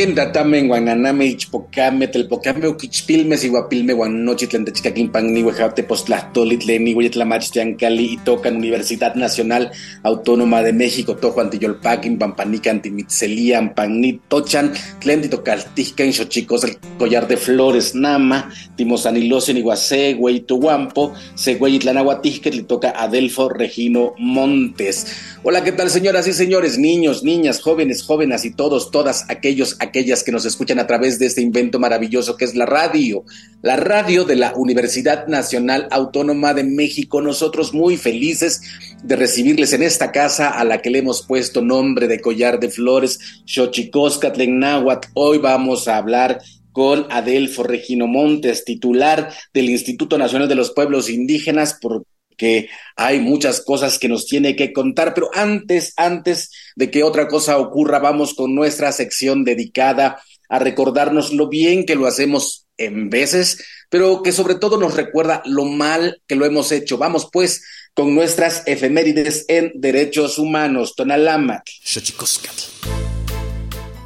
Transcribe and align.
Kenixtoken 0.00 0.32
tatamen 0.32 0.66
guananame 0.66 1.26
ichpocame 1.26 2.06
telpocame 2.08 2.68
uquichpilme 2.68 3.36
siguapilme 3.36 3.92
guanochitlen 3.92 4.64
techcaquimpan 4.64 5.28
nihuejate 5.28 5.82
postlastolitlen 5.82 6.84
nihueyetlamachtiancali 6.84 8.14
y 8.14 8.16
tocan 8.24 8.56
Universidad 8.56 9.14
Nacional 9.14 9.70
Autónoma 10.02 10.62
de 10.62 10.72
México 10.72 11.16
tojo 11.16 11.42
antiyolpaquin 11.42 12.16
pampanican 12.16 12.80
timitzelian 12.80 13.74
panit 13.74 14.22
tochan 14.28 14.72
tlen 15.00 15.20
titocaltijcan 15.20 16.14
xochicos 16.14 16.64
el 16.64 16.78
collar 16.96 17.28
de 17.28 17.36
flores 17.36 17.94
nama 17.94 18.48
timosanilosen 18.76 19.58
iguacé 19.58 20.14
guampo 20.14 21.12
següeyitlanagua 21.34 22.22
le 22.24 22.62
toca 22.62 22.90
Adelfo 22.96 23.50
Regino 23.50 24.14
Montes. 24.18 25.06
Hola, 25.42 25.64
¿qué 25.64 25.72
tal, 25.72 25.88
señoras 25.88 26.26
y 26.26 26.34
señores, 26.34 26.76
niños, 26.76 27.22
niñas, 27.22 27.62
jóvenes, 27.62 28.02
jóvenes 28.02 28.44
y 28.44 28.50
todos, 28.50 28.90
todas 28.90 29.24
aquellos, 29.28 29.76
aquellas 29.90 30.22
que 30.22 30.32
nos 30.32 30.44
escuchan 30.44 30.78
a 30.78 30.86
través 30.86 31.18
de 31.18 31.26
este 31.26 31.42
invento 31.42 31.78
maravilloso 31.78 32.36
que 32.36 32.44
es 32.44 32.54
la 32.54 32.64
radio, 32.64 33.24
la 33.60 33.76
radio 33.76 34.24
de 34.24 34.36
la 34.36 34.52
Universidad 34.54 35.26
Nacional 35.26 35.88
Autónoma 35.90 36.54
de 36.54 36.64
México. 36.64 37.20
Nosotros 37.20 37.74
muy 37.74 37.96
felices 37.96 38.62
de 39.02 39.16
recibirles 39.16 39.72
en 39.72 39.82
esta 39.82 40.12
casa 40.12 40.48
a 40.48 40.64
la 40.64 40.80
que 40.80 40.90
le 40.90 41.00
hemos 41.00 41.26
puesto 41.26 41.60
nombre 41.60 42.06
de 42.06 42.20
collar 42.20 42.60
de 42.60 42.70
flores, 42.70 43.18
Xochicoscatlen 43.46 44.60
Náhuatl. 44.60 45.08
Hoy 45.14 45.38
vamos 45.38 45.88
a 45.88 45.96
hablar 45.96 46.40
con 46.72 47.06
Adelfo 47.10 47.64
Regino 47.64 48.06
Montes, 48.06 48.64
titular 48.64 49.32
del 49.52 49.70
Instituto 49.70 50.18
Nacional 50.18 50.48
de 50.48 50.54
los 50.54 50.70
Pueblos 50.70 51.10
Indígenas, 51.10 51.76
por 51.80 52.04
que 52.40 52.70
hay 52.96 53.20
muchas 53.20 53.60
cosas 53.60 53.98
que 53.98 54.08
nos 54.08 54.24
tiene 54.24 54.56
que 54.56 54.72
contar, 54.72 55.12
pero 55.12 55.28
antes, 55.34 55.92
antes 55.98 56.50
de 56.74 56.90
que 56.90 57.02
otra 57.02 57.28
cosa 57.28 57.58
ocurra, 57.58 57.98
vamos 57.98 58.32
con 58.32 58.54
nuestra 58.54 58.92
sección 58.92 59.44
dedicada 59.44 60.22
a 60.48 60.58
recordarnos 60.58 61.34
lo 61.34 61.50
bien 61.50 61.84
que 61.84 61.96
lo 61.96 62.06
hacemos 62.06 62.66
en 62.78 63.10
veces, 63.10 63.62
pero 63.90 64.22
que 64.22 64.32
sobre 64.32 64.54
todo 64.54 64.78
nos 64.78 64.94
recuerda 64.94 65.42
lo 65.44 65.66
mal 65.66 66.22
que 66.26 66.34
lo 66.34 66.46
hemos 66.46 66.72
hecho. 66.72 66.96
Vamos 66.96 67.28
pues 67.30 67.62
con 67.92 68.14
nuestras 68.14 68.62
efemérides 68.66 69.44
en 69.48 69.72
derechos 69.74 70.38
humanos. 70.38 70.94
Tonalama. 70.96 71.62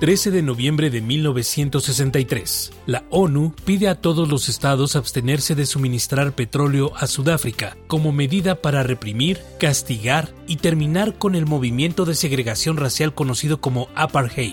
13 0.04 0.30
de 0.32 0.42
noviembre 0.42 0.90
de 0.90 1.00
1963, 1.00 2.72
la 2.84 3.04
ONU 3.08 3.54
pide 3.64 3.88
a 3.88 3.94
todos 4.02 4.28
los 4.28 4.50
estados 4.50 4.96
abstenerse 4.96 5.54
de 5.54 5.64
suministrar 5.64 6.34
petróleo 6.34 6.92
a 6.94 7.06
Sudáfrica 7.06 7.78
como 7.86 8.12
medida 8.12 8.60
para 8.60 8.82
reprimir, 8.82 9.40
castigar 9.58 10.34
y 10.46 10.56
terminar 10.56 11.16
con 11.16 11.34
el 11.34 11.46
movimiento 11.46 12.04
de 12.04 12.14
segregación 12.14 12.76
racial 12.76 13.14
conocido 13.14 13.62
como 13.62 13.88
apartheid. 13.94 14.52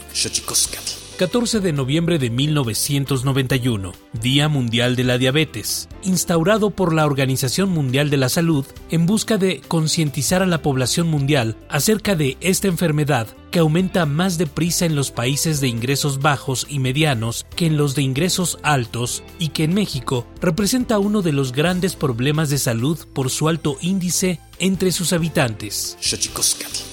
14 1.21 1.59
de 1.59 1.71
noviembre 1.71 2.17
de 2.17 2.31
1991, 2.31 3.91
Día 4.23 4.49
Mundial 4.49 4.95
de 4.95 5.03
la 5.03 5.19
Diabetes, 5.19 5.87
instaurado 6.01 6.71
por 6.71 6.95
la 6.95 7.05
Organización 7.05 7.69
Mundial 7.69 8.09
de 8.09 8.17
la 8.17 8.27
Salud 8.27 8.65
en 8.89 9.05
busca 9.05 9.37
de 9.37 9.61
concientizar 9.67 10.41
a 10.41 10.47
la 10.47 10.63
población 10.63 11.07
mundial 11.07 11.57
acerca 11.69 12.15
de 12.15 12.37
esta 12.41 12.69
enfermedad 12.69 13.27
que 13.51 13.59
aumenta 13.59 14.07
más 14.07 14.39
deprisa 14.39 14.87
en 14.87 14.95
los 14.95 15.11
países 15.11 15.61
de 15.61 15.67
ingresos 15.67 16.21
bajos 16.21 16.65
y 16.67 16.79
medianos 16.79 17.45
que 17.55 17.67
en 17.67 17.77
los 17.77 17.93
de 17.93 18.01
ingresos 18.01 18.57
altos 18.63 19.21
y 19.37 19.49
que 19.49 19.65
en 19.65 19.75
México 19.75 20.25
representa 20.41 20.97
uno 20.97 21.21
de 21.21 21.33
los 21.33 21.51
grandes 21.51 21.95
problemas 21.95 22.49
de 22.49 22.57
salud 22.57 22.97
por 23.13 23.29
su 23.29 23.47
alto 23.47 23.77
índice 23.81 24.39
entre 24.61 24.91
sus 24.91 25.11
habitantes. 25.11 25.97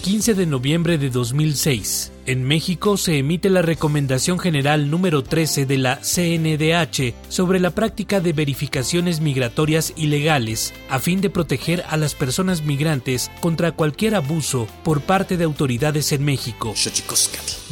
15 0.03 0.35
de 0.35 0.47
noviembre 0.47 0.99
de 0.99 1.11
2006. 1.11 2.13
En 2.29 2.45
México 2.45 2.99
se 2.99 3.17
emite 3.17 3.49
la 3.49 3.63
Recomendación 3.63 4.39
General 4.39 4.91
número 4.91 5.23
13 5.23 5.65
de 5.65 5.79
la 5.79 6.01
CNDH 6.01 7.15
sobre 7.31 7.59
la 7.59 7.71
práctica 7.71 8.21
de 8.21 8.35
verificaciones 8.35 9.21
migratorias 9.21 9.95
ilegales 9.97 10.75
a 10.91 10.99
fin 10.99 11.23
de 11.23 11.31
proteger 11.31 11.85
a 11.89 11.97
las 11.97 12.15
personas 12.15 12.63
migrantes 12.63 13.31
contra 13.41 13.73
cualquier 13.73 14.15
abuso 14.15 14.67
por 14.85 15.01
parte 15.01 15.39
de 15.39 15.45
autoridades 15.45 16.13
en 16.13 16.23
México. 16.23 16.75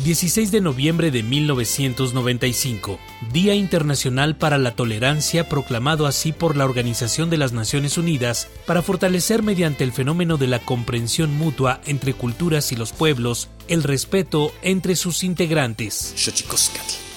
16 0.04 0.50
de 0.50 0.60
noviembre 0.62 1.10
de 1.10 1.22
1995, 1.22 2.98
Día 3.32 3.54
Internacional 3.54 4.36
para 4.36 4.56
la 4.56 4.70
Tolerancia 4.72 5.48
proclamado 5.50 6.06
así 6.06 6.32
por 6.32 6.56
la 6.56 6.64
Organización 6.64 7.28
de 7.28 7.36
las 7.36 7.52
Naciones 7.52 7.98
Unidas 7.98 8.48
para 8.66 8.80
fortalecer 8.80 9.42
mediante 9.42 9.84
el 9.86 9.92
fenómeno 9.92 10.36
de 10.36 10.48
la 10.48 10.58
comprensión 10.58 11.34
mutua 11.34 11.80
entre 11.86 12.12
culturas 12.12 12.72
y 12.72 12.76
los 12.76 12.92
pueblos 12.92 13.48
el 13.68 13.82
respeto 13.82 14.52
entre 14.62 14.96
sus 14.96 15.22
integrantes. 15.22 16.14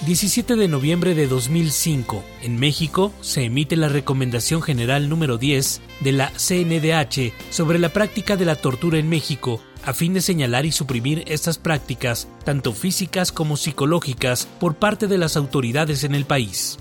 17 0.05 0.55
de 0.55 0.67
noviembre 0.67 1.13
de 1.13 1.27
2005, 1.27 2.23
en 2.41 2.57
México, 2.57 3.11
se 3.21 3.43
emite 3.43 3.75
la 3.75 3.89
Recomendación 3.89 4.61
General 4.61 5.09
número 5.09 5.37
10 5.37 5.81
de 5.99 6.11
la 6.11 6.31
CNDH 6.31 7.33
sobre 7.49 7.79
la 7.79 7.89
práctica 7.89 8.37
de 8.37 8.45
la 8.45 8.55
tortura 8.55 8.97
en 8.97 9.09
México, 9.09 9.61
a 9.85 9.93
fin 9.93 10.13
de 10.13 10.21
señalar 10.21 10.65
y 10.65 10.71
suprimir 10.71 11.23
estas 11.27 11.57
prácticas, 11.57 12.27
tanto 12.43 12.73
físicas 12.73 13.31
como 13.31 13.57
psicológicas, 13.57 14.47
por 14.59 14.75
parte 14.75 15.07
de 15.07 15.17
las 15.17 15.37
autoridades 15.37 16.03
en 16.03 16.15
el 16.15 16.25
país. 16.25 16.77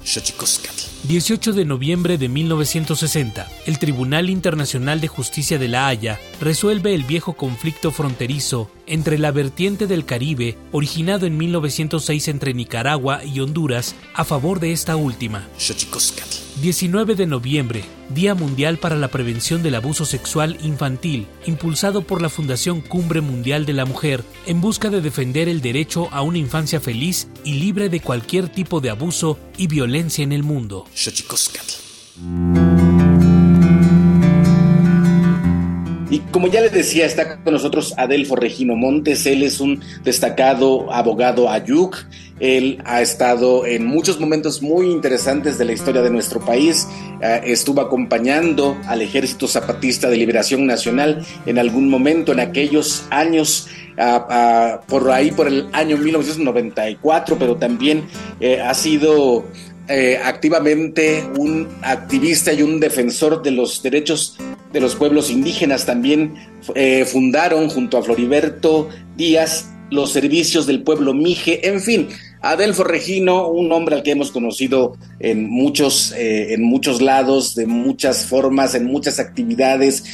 18 1.05 1.53
de 1.53 1.65
noviembre 1.65 2.19
de 2.19 2.29
1960, 2.29 3.47
el 3.67 3.79
Tribunal 3.79 4.31
Internacional 4.31 5.01
de 5.01 5.09
Justicia 5.09 5.59
de 5.59 5.69
La 5.69 5.87
Haya 5.87 6.19
resuelve 6.41 6.95
el 6.95 7.05
viejo 7.05 7.35
conflicto 7.35 7.91
fronterizo 7.91 8.71
entre 8.89 9.19
la 9.19 9.31
vertiente 9.31 9.87
del 9.87 10.05
Caribe, 10.05 10.57
originado 10.73 11.27
en 11.27 11.37
1906 11.37 12.29
entre 12.29 12.55
Nicaragua 12.55 13.25
y 13.25 13.41
Honduras, 13.41 13.95
a 14.15 14.25
favor 14.25 14.61
de 14.61 14.73
esta 14.73 14.97
última. 14.97 15.47
19 16.61 17.15
de 17.15 17.27
noviembre, 17.27 17.85
Día 18.11 18.35
Mundial 18.35 18.79
para 18.79 18.97
la 18.97 19.09
Prevención 19.09 19.63
del 19.63 19.77
Abuso 19.77 20.05
Sexual 20.05 20.59
Infantil, 20.63 21.27
impulsado 21.47 22.03
por 22.03 22.21
la 22.21 22.29
Fundación 22.29 22.81
Cumbre 22.81 23.21
Mundial 23.21 23.65
de 23.67 23.75
la 23.75 23.85
Mujer, 23.85 24.25
en 24.47 24.61
busca 24.61 24.91
de 24.91 25.01
defender 25.01 25.49
el 25.49 25.61
derecho 25.61 26.09
a 26.11 26.23
una 26.23 26.39
infancia 26.39 26.81
feliz 26.81 27.29
y 27.45 27.55
libre 27.55 27.89
de 27.89 28.01
cualquier 28.01 28.49
tipo 28.49 28.81
de 28.81 28.91
abuso 28.91 29.39
y 29.57 29.69
violencia 29.69 30.25
en 30.25 30.33
el 30.33 30.43
mundo. 30.43 30.87
Y 36.11 36.21
como 36.21 36.49
ya 36.49 36.61
les 36.61 36.73
decía, 36.73 37.05
está 37.05 37.39
con 37.43 37.53
nosotros 37.53 37.93
Adelfo 37.97 38.35
Regino 38.35 38.77
Montes. 38.77 39.27
Él 39.27 39.43
es 39.43 39.61
un 39.61 39.83
destacado 40.05 40.93
abogado 40.93 41.51
ayuk. 41.51 41.97
Él 42.41 42.81
ha 42.85 43.03
estado 43.03 43.67
en 43.67 43.85
muchos 43.85 44.19
momentos 44.21 44.63
muy 44.63 44.87
interesantes 44.87 45.59
de 45.59 45.65
la 45.65 45.73
historia 45.73 46.01
de 46.03 46.11
nuestro 46.11 46.41
país. 46.41 46.89
Eh, 47.21 47.41
estuvo 47.47 47.81
acompañando 47.81 48.79
al 48.87 49.03
Ejército 49.03 49.49
Zapatista 49.49 50.09
de 50.09 50.17
Liberación 50.17 50.67
Nacional 50.67 51.27
en 51.47 51.59
algún 51.59 51.91
momento 51.91 52.33
en 52.33 52.41
aquellos 52.41 53.05
años. 53.11 53.69
por 54.87 55.11
ahí, 55.11 55.33
por 55.33 55.49
el 55.49 55.69
año 55.73 55.97
1994, 55.97 57.37
pero 57.37 57.57
también 57.57 58.05
eh, 58.39 58.61
ha 58.61 58.73
sido 58.73 59.45
eh, 59.89 60.21
activamente 60.23 61.25
un 61.39 61.67
activista 61.81 62.53
y 62.53 62.63
un 62.63 62.79
defensor 62.79 63.43
de 63.43 63.53
los 63.53 63.83
derechos 63.83 64.37
de 64.73 64.81
los 64.81 64.95
pueblos 64.95 65.31
indígenas. 65.31 65.87
También 65.87 66.35
eh, 66.75 67.07
fundaron 67.07 67.71
junto 67.71 67.97
a 67.97 68.03
Floriberto 68.03 68.91
Díaz 69.17 69.71
los 69.91 70.13
servicios 70.13 70.67
del 70.67 70.83
pueblo 70.83 71.15
Mije, 71.15 71.67
en 71.67 71.81
fin, 71.81 72.09
Adelfo 72.43 72.85
Regino, 72.85 73.49
un 73.49 73.73
hombre 73.73 73.97
al 73.97 74.03
que 74.03 74.11
hemos 74.11 74.31
conocido 74.31 74.99
en 75.21 75.49
muchos, 75.49 76.13
eh, 76.13 76.53
en 76.53 76.63
muchos 76.63 77.01
lados, 77.01 77.55
de 77.55 77.67
muchas 77.67 78.27
formas, 78.27 78.75
en 78.75 78.85
muchas 78.85 79.19
actividades, 79.19 80.05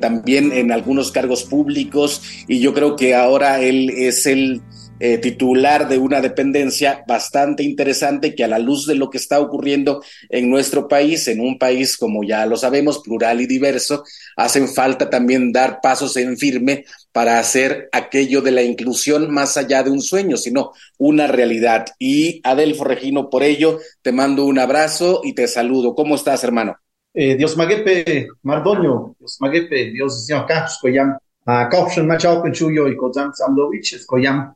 también 0.00 0.52
en 0.52 0.72
algunos 0.72 1.12
cargos 1.12 1.44
públicos, 1.44 2.22
y 2.48 2.58
yo 2.58 2.74
creo 2.74 2.96
que 2.96 3.14
ahora 3.14 3.60
él 3.60 3.90
es 3.90 4.26
el 4.26 4.60
eh, 5.00 5.18
titular 5.18 5.88
de 5.88 5.98
una 5.98 6.20
dependencia 6.20 7.02
bastante 7.08 7.62
interesante 7.62 8.34
que 8.34 8.44
a 8.44 8.48
la 8.48 8.58
luz 8.58 8.86
de 8.86 8.94
lo 8.94 9.08
que 9.08 9.18
está 9.18 9.40
ocurriendo 9.40 10.02
en 10.28 10.50
nuestro 10.50 10.86
país, 10.86 11.26
en 11.28 11.40
un 11.40 11.58
país 11.58 11.96
como 11.96 12.22
ya 12.22 12.44
lo 12.46 12.56
sabemos, 12.56 13.00
plural 13.00 13.40
y 13.40 13.46
diverso, 13.46 14.04
hacen 14.36 14.68
falta 14.68 15.10
también 15.10 15.52
dar 15.52 15.80
pasos 15.82 16.16
en 16.16 16.36
firme 16.36 16.84
para 17.12 17.38
hacer 17.38 17.88
aquello 17.92 18.42
de 18.42 18.50
la 18.50 18.62
inclusión 18.62 19.30
más 19.30 19.56
allá 19.56 19.82
de 19.82 19.90
un 19.90 20.02
sueño, 20.02 20.36
sino 20.36 20.72
una 20.98 21.26
realidad. 21.26 21.86
Y 21.98 22.40
Adelfo 22.44 22.84
Regino, 22.84 23.30
por 23.30 23.42
ello, 23.42 23.78
te 24.02 24.12
mando 24.12 24.44
un 24.44 24.58
abrazo 24.58 25.22
y 25.24 25.34
te 25.34 25.48
saludo. 25.48 25.94
¿Cómo 25.94 26.14
estás, 26.14 26.44
hermano? 26.44 26.76
Eh, 27.12 27.36
Dios 27.36 27.56
magepe, 27.56 28.28
Mardoño, 28.42 29.16
Dios 29.18 29.38
magepe, 29.40 29.90
Dios 29.90 30.30
acá, 30.30 30.68
Koyam, 30.80 31.18
a 31.44 31.68
Kaufshan 31.68 32.06
Machau 32.06 32.42
Chuyo 32.52 32.86
y 32.86 32.96
Kozam 32.96 33.32
Samdovich, 33.32 34.04
Koyam, 34.06 34.54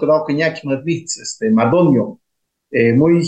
Gdauqueñac 0.00 0.64
Madvitz, 0.64 1.18
este, 1.18 1.50
Mardonio. 1.50 2.20
Eh, 2.70 2.94
muy 2.94 3.22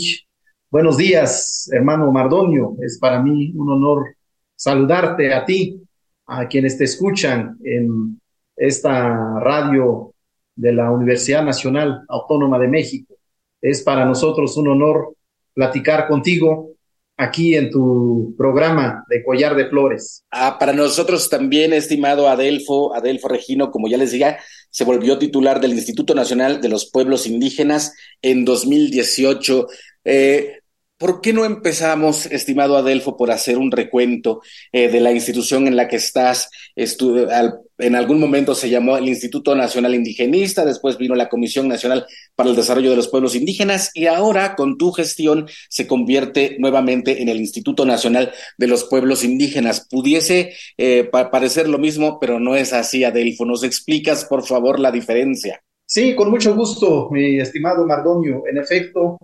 buenos 0.71 0.97
días, 0.97 1.69
hermano 1.71 2.11
Mardonio. 2.11 2.77
Es 2.81 2.99
para 2.99 3.23
mí 3.23 3.53
un 3.55 3.69
honor 3.71 4.17
saludarte 4.57 5.35
a 5.35 5.45
ti, 5.45 5.83
a 6.25 6.49
quienes 6.49 6.79
te 6.79 6.85
escuchan 6.85 7.59
en 7.63 8.19
esta 8.57 9.39
radio 9.41 10.15
de 10.57 10.73
la 10.73 10.91
Universidad 10.91 11.45
Nacional 11.45 12.07
Autónoma 12.09 12.59
de 12.59 12.69
México. 12.69 13.17
Es 13.61 13.83
para 13.83 14.07
nosotros 14.07 14.57
un 14.57 14.69
honor 14.69 15.15
platicar 15.53 16.09
contigo 16.09 16.71
aquí 17.19 17.57
en 17.57 17.71
tu 17.71 18.35
programa 18.39 19.05
de 19.09 19.23
Collar 19.23 19.55
de 19.57 19.69
Flores. 19.69 20.25
Ah, 20.31 20.57
para 20.59 20.73
nosotros 20.73 21.29
también, 21.29 21.73
estimado 21.73 22.29
Adelfo, 22.29 22.95
Adelfo 22.95 23.29
Regino, 23.29 23.71
como 23.71 23.89
ya 23.89 23.99
les 23.99 24.13
decía, 24.13 24.39
se 24.71 24.85
volvió 24.85 25.19
titular 25.19 25.61
del 25.61 25.73
Instituto 25.73 26.15
Nacional 26.15 26.61
de 26.61 26.69
los 26.69 26.91
Pueblos 26.91 27.27
Indígenas 27.27 27.93
en 28.23 28.45
2018. 28.45 29.67
Eh, 30.05 30.61
¿Por 30.99 31.21
qué 31.21 31.33
no 31.33 31.45
empezamos, 31.45 32.27
estimado 32.27 32.77
Adelfo, 32.77 33.17
por 33.17 33.31
hacer 33.31 33.57
un 33.57 33.71
recuento 33.71 34.43
eh, 34.73 34.89
de 34.89 34.99
la 34.99 35.13
institución 35.13 35.69
en 35.69 35.77
la 35.77 35.87
que 35.87 35.97
estás? 35.97 36.51
en 36.75 37.95
algún 37.95 38.19
momento 38.19 38.57
se 38.57 38.69
llamó 38.69 38.97
el 38.97 39.09
Instituto 39.09 39.55
Nacional 39.55 39.95
Indigenista, 39.95 40.65
después 40.65 40.99
vino 40.99 41.15
la 41.15 41.29
Comisión 41.29 41.69
Nacional 41.69 42.05
para 42.35 42.51
el 42.51 42.57
Desarrollo 42.57 42.91
de 42.91 42.97
los 42.97 43.07
Pueblos 43.07 43.37
Indígenas 43.37 43.93
y 43.95 44.07
ahora 44.07 44.57
con 44.57 44.77
tu 44.77 44.91
gestión 44.91 45.49
se 45.69 45.87
convierte 45.87 46.57
nuevamente 46.59 47.23
en 47.23 47.29
el 47.29 47.39
Instituto 47.39 47.85
Nacional 47.85 48.33
de 48.57 48.67
los 48.67 48.85
Pueblos 48.85 49.23
Indígenas. 49.23 49.87
Pudiese 49.89 50.55
eh, 50.77 51.05
parecer 51.05 51.69
lo 51.69 51.79
mismo, 51.79 52.19
pero 52.19 52.41
no 52.41 52.57
es 52.57 52.73
así, 52.73 53.05
Adelfo. 53.05 53.45
¿Nos 53.45 53.63
explicas, 53.63 54.25
por 54.25 54.45
favor, 54.45 54.81
la 54.81 54.91
diferencia? 54.91 55.63
Sí, 55.87 56.17
con 56.17 56.31
mucho 56.31 56.55
gusto, 56.57 57.09
mi 57.13 57.39
estimado 57.39 57.87
Mardonio. 57.87 58.43
En 58.51 58.59
efecto, 58.59 59.19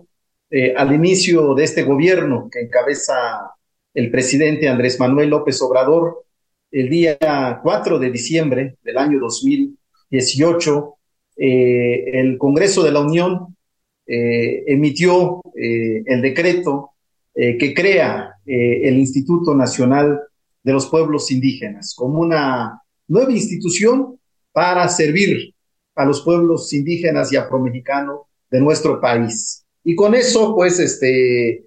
eh, 0.49 0.73
al 0.75 0.93
inicio 0.93 1.53
de 1.55 1.63
este 1.63 1.83
gobierno 1.83 2.49
que 2.51 2.61
encabeza 2.61 3.51
el 3.93 4.11
presidente 4.11 4.67
Andrés 4.67 4.99
Manuel 4.99 5.29
López 5.29 5.61
Obrador, 5.61 6.25
el 6.71 6.89
día 6.89 7.17
4 7.63 7.99
de 7.99 8.11
diciembre 8.11 8.75
del 8.83 8.97
año 8.97 9.19
2018, 9.19 10.95
eh, 11.37 12.19
el 12.19 12.37
Congreso 12.37 12.83
de 12.83 12.91
la 12.91 12.99
Unión 12.99 13.55
eh, 14.05 14.63
emitió 14.67 15.41
el 15.55 16.21
decreto 16.21 16.91
que 17.33 17.73
crea 17.73 18.33
el 18.45 18.97
Instituto 18.97 19.55
Nacional 19.55 20.19
de 20.61 20.73
los 20.73 20.87
Pueblos 20.87 21.31
Indígenas 21.31 21.93
como 21.95 22.19
una 22.19 22.81
nueva 23.07 23.31
institución 23.31 24.19
para 24.51 24.87
servir 24.89 25.53
a 25.95 26.05
los 26.05 26.21
pueblos 26.21 26.71
indígenas 26.73 27.31
y 27.31 27.37
afromexicanos 27.37 28.21
de 28.49 28.59
nuestro 28.59 28.99
país. 28.99 29.64
Y 29.85 29.95
con 29.95 30.13
eso, 30.15 30.53
pues, 30.55 30.79
este, 30.79 31.49
eh, 31.51 31.65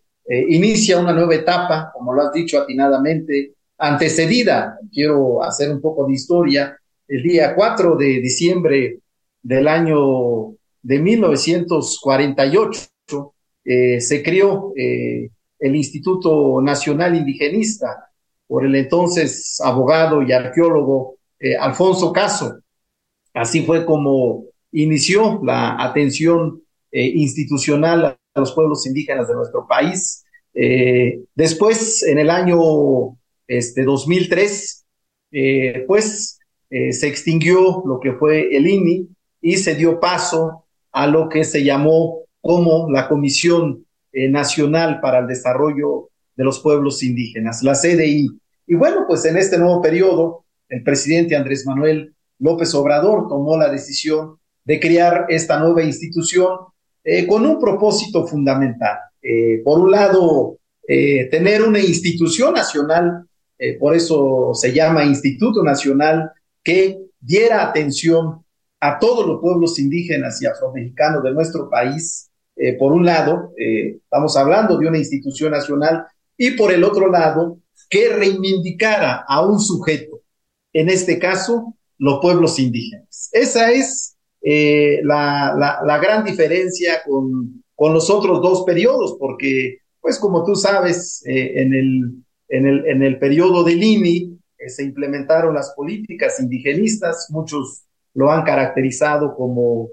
inicia 0.48 0.98
una 0.98 1.12
nueva 1.12 1.37
etapa, 1.37 1.92
como 1.94 2.12
lo 2.12 2.22
has 2.22 2.32
dicho 2.32 2.58
atinadamente, 2.58 3.54
antecedida, 3.78 4.76
quiero 4.92 5.40
hacer 5.42 5.70
un 5.70 5.80
poco 5.80 6.04
de 6.04 6.14
historia, 6.14 6.76
el 7.06 7.22
día 7.22 7.54
4 7.54 7.96
de 7.96 8.20
diciembre 8.20 8.98
del 9.40 9.68
año 9.68 10.52
de 10.82 10.98
1948 10.98 12.88
eh, 13.64 14.00
se 14.00 14.22
creó 14.22 14.72
eh, 14.76 15.30
el 15.60 15.76
Instituto 15.76 16.60
Nacional 16.60 17.14
Indigenista 17.14 18.10
por 18.48 18.66
el 18.66 18.75
entonces 18.75 19.60
abogado 19.62 20.22
y 20.22 20.32
arqueólogo 20.32 21.18
Alfonso 21.60 22.12
Caso. 22.12 22.58
Así 23.32 23.62
fue 23.62 23.87
como 23.87 24.46
inició 24.72 25.40
la 25.44 25.80
atención 25.82 26.62
eh, 26.90 27.07
institucional 27.07 28.04
a 28.04 28.40
los 28.40 28.52
pueblos 28.52 28.87
indígenas 28.87 29.28
de 29.28 29.35
nuestro 29.35 29.66
país. 29.66 30.25
Eh, 30.54 31.21
después, 31.35 32.02
en 32.02 32.18
el 32.18 32.30
año 32.30 32.59
este, 33.47 33.85
2003, 33.85 34.87
eh, 35.33 35.85
pues 35.87 36.38
se 36.71 37.09
extinguió 37.09 37.83
lo 37.87 37.99
que 37.99 38.12
fue 38.12 38.54
el 38.54 38.66
INI 38.66 39.09
y 39.40 39.57
se 39.57 39.75
dio 39.75 39.99
paso 39.99 40.66
a 40.92 41.07
lo 41.07 41.30
que 41.30 41.42
se 41.42 41.64
llamó 41.64 42.25
como 42.42 42.90
la 42.90 43.09
Comisión 43.09 43.87
Nacional 44.12 45.00
para 45.00 45.21
el 45.21 45.26
Desarrollo 45.26 46.11
de 46.37 46.45
los 46.45 46.61
Pueblos 46.61 47.02
Indígenas, 47.02 47.62
la 47.62 47.73
CDI. 47.73 48.28
Y 48.66 48.75
bueno, 48.75 49.07
pues 49.09 49.25
en 49.25 49.38
este 49.38 49.57
nuevo 49.57 49.80
periodo, 49.80 50.45
el 50.68 50.83
presidente 50.83 51.37
Andrés 51.37 51.64
Manuel 51.64 52.14
López 52.38 52.75
Obrador 52.75 53.28
tomó 53.28 53.57
la 53.57 53.71
decisión 53.71 54.38
de 54.64 54.78
crear 54.78 55.25
esta 55.30 55.59
nueva 55.59 55.83
institución 55.83 56.50
eh, 57.11 57.27
con 57.27 57.47
un 57.47 57.59
propósito 57.59 58.27
fundamental. 58.27 58.99
Eh, 59.23 59.62
por 59.65 59.81
un 59.81 59.91
lado, 59.91 60.59
eh, 60.87 61.25
tener 61.31 61.62
una 61.62 61.81
institución 61.81 62.53
nacional, 62.53 63.25
por 63.81 63.97
eso 63.97 64.53
se 64.53 64.73
llama 64.75 65.05
Instituto 65.05 65.65
Nacional, 65.65 66.31
que 66.62 66.99
diera 67.19 67.67
atención 67.67 68.45
a 68.79 68.99
todos 68.99 69.27
los 69.27 69.41
pueblos 69.41 69.79
indígenas 69.79 70.41
y 70.43 70.47
afromexicanos 70.47 71.25
de 71.25 71.33
nuestro 71.33 71.69
país, 71.69 72.31
por 72.79 72.93
un 72.93 73.05
lado, 73.05 73.53
estamos 73.57 74.37
hablando 74.37 74.79
de 74.79 74.87
una 74.87 74.99
institución 74.99 75.50
nacional, 75.50 76.07
y 76.37 76.53
por 76.53 76.73
el 76.73 76.85
otro 76.85 77.11
lado, 77.11 77.59
que 77.91 78.11
reivindicara 78.11 79.25
a 79.27 79.45
un 79.45 79.59
sujeto, 79.59 80.21
en 80.73 80.88
este 80.88 81.19
caso, 81.19 81.75
los 81.99 82.21
pueblos 82.21 82.61
indígenas. 82.61 83.29
Esa 83.33 83.73
es 83.73 84.17
eh, 84.40 85.00
la, 85.02 85.83
la, 85.85 85.99
gran 85.99 86.25
diferencia 86.25 87.02
con, 87.04 87.64
con, 87.75 87.92
los 87.92 88.09
otros 88.09 88.40
dos 88.40 88.62
periodos, 88.64 89.16
porque, 89.18 89.78
pues 90.00 90.18
como 90.18 90.45
tú 90.45 90.54
sabes, 90.54 91.25
eh, 91.26 91.61
en, 91.61 91.75
el, 91.75 92.25
en, 92.49 92.66
el, 92.66 92.87
en 92.87 93.02
el 93.02 93.18
periodo 93.18 93.64
del 93.64 93.83
INI 93.83 94.38
eh, 94.59 94.68
se 94.68 94.85
implementaron 94.85 95.54
las 95.54 95.73
políticas 95.75 96.38
indigenistas, 96.40 97.26
muchos 97.30 97.85
lo 98.14 98.30
han 98.30 98.45
caracterizado 98.45 99.35
como 99.35 99.90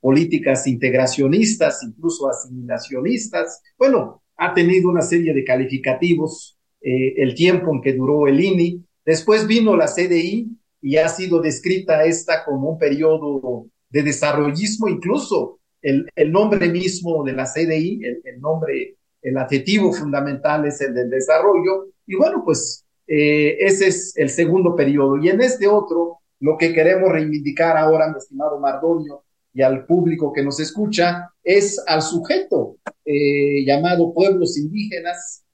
políticas 0.00 0.66
integracionistas, 0.68 1.82
incluso 1.82 2.28
asimilacionistas. 2.28 3.62
Bueno, 3.76 4.22
ha 4.36 4.54
tenido 4.54 4.88
una 4.88 5.02
serie 5.02 5.34
de 5.34 5.42
calificativos 5.42 6.56
el 6.80 7.34
tiempo 7.34 7.74
en 7.74 7.80
que 7.80 7.94
duró 7.94 8.28
el 8.28 8.38
INI. 8.38 8.84
Después 9.04 9.48
vino 9.48 9.76
la 9.76 9.86
CDI, 9.86 10.57
y 10.80 10.96
ha 10.96 11.08
sido 11.08 11.40
descrita 11.40 12.04
esta 12.04 12.44
como 12.44 12.70
un 12.70 12.78
periodo 12.78 13.66
de 13.90 14.02
desarrollismo, 14.02 14.88
incluso 14.88 15.58
el, 15.82 16.06
nombre 16.30 16.68
mismo 16.68 17.24
de 17.24 17.32
la 17.32 17.44
CDI, 17.44 18.02
el, 18.24 18.40
nombre, 18.40 18.96
el 19.22 19.36
adjetivo 19.36 19.92
fundamental 19.92 20.66
es 20.66 20.80
el 20.80 20.94
del 20.94 21.10
desarrollo, 21.10 21.88
y 22.06 22.16
bueno, 22.16 22.42
pues 22.44 22.84
eh, 23.06 23.56
ese 23.60 23.88
es 23.88 24.16
el 24.16 24.28
segundo 24.28 24.74
periodo. 24.74 25.16
Y 25.18 25.28
en 25.28 25.40
este 25.40 25.66
otro, 25.66 26.18
lo 26.40 26.56
que 26.56 26.72
queremos 26.72 27.10
reivindicar 27.10 27.76
ahora, 27.76 28.08
mi 28.08 28.18
estimado 28.18 28.58
Mardonio, 28.60 29.22
y 29.54 29.62
al 29.62 29.86
público 29.86 30.32
que 30.32 30.42
nos 30.42 30.60
escucha, 30.60 31.30
es 31.42 31.82
al 31.86 32.02
sujeto 32.02 32.76
eh, 33.04 33.64
llamado 33.64 34.12
pueblos 34.12 34.56
indígenas, 34.58 35.44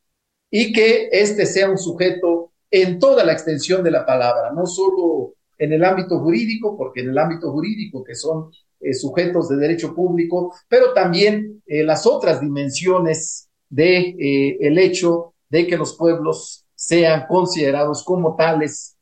y 0.51 0.73
que 0.73 1.09
este 1.11 1.47
sea 1.47 1.71
un 1.71 1.79
sujeto 1.79 2.53
en 2.83 2.99
toda 2.99 3.25
la 3.25 3.33
extensión 3.33 3.85
de 3.85 3.93
la 3.93 4.05
palabra, 4.05 4.51
no 4.53 4.67
solo 4.67 5.35
en 5.57 5.73
el 5.73 5.85
ámbito 5.85 6.19
jurídico, 6.19 6.77
porque 6.77 7.03
en 7.03 7.11
el 7.11 7.19
ámbito 7.19 7.53
jurídico, 7.53 8.03
que 8.03 8.17
son 8.17 8.51
eh, 8.81 8.93
sujetos 8.93 9.49
de 9.49 9.57
derecho 9.57 9.95
público, 9.95 10.53
pero 10.69 10.93
también 10.93 11.63
eh, 11.67 11.85
las 11.85 12.05
otras 12.05 12.41
dimensiones 12.41 13.49
de 13.69 14.09
eh, 14.19 14.59
el 14.61 14.77
hecho 14.79 15.35
de 15.49 15.69
que 15.69 15.77
los 15.77 15.95
pueblos 15.97 16.67
sean 16.75 17.27
considerados 17.29 18.03
como 18.05 18.35
tales, 18.35 18.97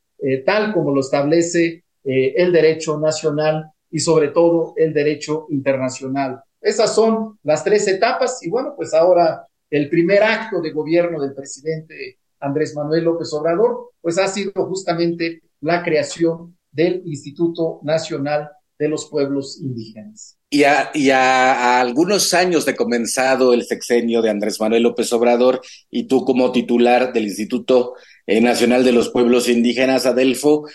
tal 0.45 0.73
como 0.73 0.93
lo 0.93 1.01
establece 1.01 1.83
el 2.05 2.53
derecho 2.53 2.97
nacional 2.97 3.71
y 3.91 3.99
sobre 3.99 4.29
todo 4.29 4.73
el 4.77 4.93
derecho 4.93 5.47
internacional. 5.49 6.41
Esas 6.61 6.95
son 6.95 7.39
las 7.43 7.61
tres 7.61 7.85
etapas 7.89 8.41
y 8.41 8.49
bueno, 8.49 8.73
pues 8.77 8.93
ahora 8.93 9.45
el 9.69 9.89
primer 9.89 10.23
acto 10.23 10.61
de 10.61 10.71
gobierno 10.71 11.21
del 11.21 11.33
presidente 11.33 12.19
Andrés 12.43 12.75
Manuel 12.75 13.05
López 13.05 13.31
Obrador, 13.33 13.91
pues 14.01 14.17
ha 14.17 14.27
sido 14.27 14.51
justamente 14.67 15.41
la 15.61 15.81
creación 15.83 16.57
del 16.71 17.01
Instituto 17.05 17.79
Nacional 17.83 18.49
de 18.77 18.89
los 18.89 19.05
Pueblos 19.09 19.59
Indígenas. 19.61 20.37
Y 20.49 20.63
a, 20.63 21.79
algunos 21.79 22.33
años 22.33 22.65
de 22.65 22.75
comenzado 22.75 23.53
el 23.53 23.63
sexenio 23.63 24.21
de 24.21 24.29
Andrés 24.29 24.59
Manuel 24.59 24.83
López 24.83 25.11
Obrador 25.13 25.61
y 25.89 26.03
tú 26.03 26.25
como 26.25 26.51
titular 26.51 27.11
del 27.11 27.23
Instituto 27.23 27.95
eh, 28.27 28.39
Nacional 28.39 28.83
de 28.83 28.91
los 28.91 29.09
Pueblos 29.09 29.49
Indígenas, 29.49 30.05
Adelfo, 30.05 30.67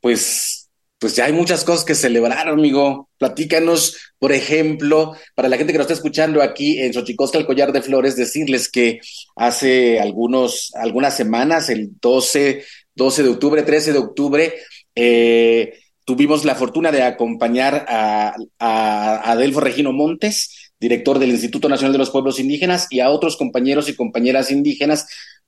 pues 0.00 0.65
pues 0.98 1.14
ya 1.14 1.26
hay 1.26 1.32
muchas 1.32 1.64
cosas 1.64 1.84
que 1.84 1.94
celebrar, 1.94 2.48
amigo. 2.48 3.10
Platícanos, 3.18 3.96
por 4.18 4.32
ejemplo, 4.32 5.14
para 5.34 5.48
la 5.48 5.58
gente 5.58 5.72
que 5.72 5.78
nos 5.78 5.84
está 5.84 5.94
escuchando 5.94 6.42
aquí 6.42 6.80
en 6.80 6.94
Xochicosca, 6.94 7.38
el 7.38 7.46
Collar 7.46 7.72
de 7.72 7.82
Flores, 7.82 8.16
decirles 8.16 8.70
que 8.70 9.00
hace 9.36 10.00
algunos, 10.00 10.72
algunas 10.74 11.14
semanas, 11.14 11.68
el 11.68 11.90
12, 12.00 12.64
12 12.94 13.22
de 13.22 13.28
octubre, 13.28 13.62
13 13.62 13.92
de 13.92 13.98
octubre, 13.98 14.54
eh, 14.94 15.78
tuvimos 16.06 16.46
la 16.46 16.54
fortuna 16.54 16.90
de 16.90 17.02
acompañar 17.02 17.84
a, 17.88 18.34
a 18.58 19.32
Adelfo 19.32 19.60
Regino 19.60 19.92
Montes, 19.92 20.72
director 20.80 21.18
del 21.18 21.30
Instituto 21.30 21.68
Nacional 21.68 21.92
de 21.92 21.98
los 21.98 22.10
Pueblos 22.10 22.40
Indígenas, 22.40 22.86
y 22.88 23.00
a 23.00 23.10
otros 23.10 23.36
compañeros 23.36 23.90
y 23.90 23.96
compañeras 23.96 24.50
indígenas 24.50 25.06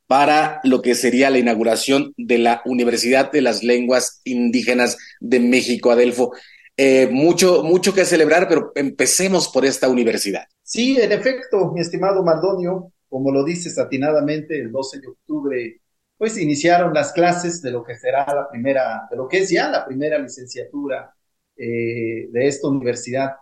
para 0.09 0.61
lo 0.65 0.83
que 0.83 0.97
sería 0.97 1.31
la 1.31 1.39
inauguración 1.39 2.13
de 2.17 2.39
la 2.39 2.63
Universidad 2.65 3.31
de 3.31 3.43
las 3.43 3.63
Lenguas 3.63 4.21
Indígenas 4.25 4.97
de 5.21 5.39
México, 5.39 5.93
Adelfo. 5.93 6.33
Eh, 6.77 7.09
mucho, 7.13 7.63
mucho 7.63 7.95
que 7.95 8.05
celebrar, 8.05 8.49
pero 8.49 8.73
empecemos 8.75 9.49
por 9.49 9.65
esta 9.65 9.89
universidad. 9.89 10.47
Sí, 10.63 10.99
en 10.99 11.13
efecto, 11.13 11.73
mi 11.73 11.81
estimado 11.81 12.25
Mardonio, 12.25 12.93
como 13.09 13.31
lo 13.31 13.45
dices 13.45 13.79
atinadamente, 13.79 14.59
el 14.59 14.73
12 14.73 15.01
de 15.01 15.09
octubre, 15.09 15.81
pues 16.17 16.39
iniciaron 16.39 16.95
las 16.95 17.13
clases 17.13 17.61
de 17.63 17.71
lo 17.71 17.85
que 17.85 17.97
será 17.97 18.27
la 18.35 18.49
primera, 18.51 19.03
de 19.11 19.17
lo 19.17 19.29
que 19.29 19.39
es 19.39 19.51
ya 19.51 19.69
la 19.69 19.87
primera 19.87 20.19
licenciatura 20.19 21.15
eh, 21.57 22.29
de 22.31 22.47
esta 22.47 22.69
Universidad 22.69 23.33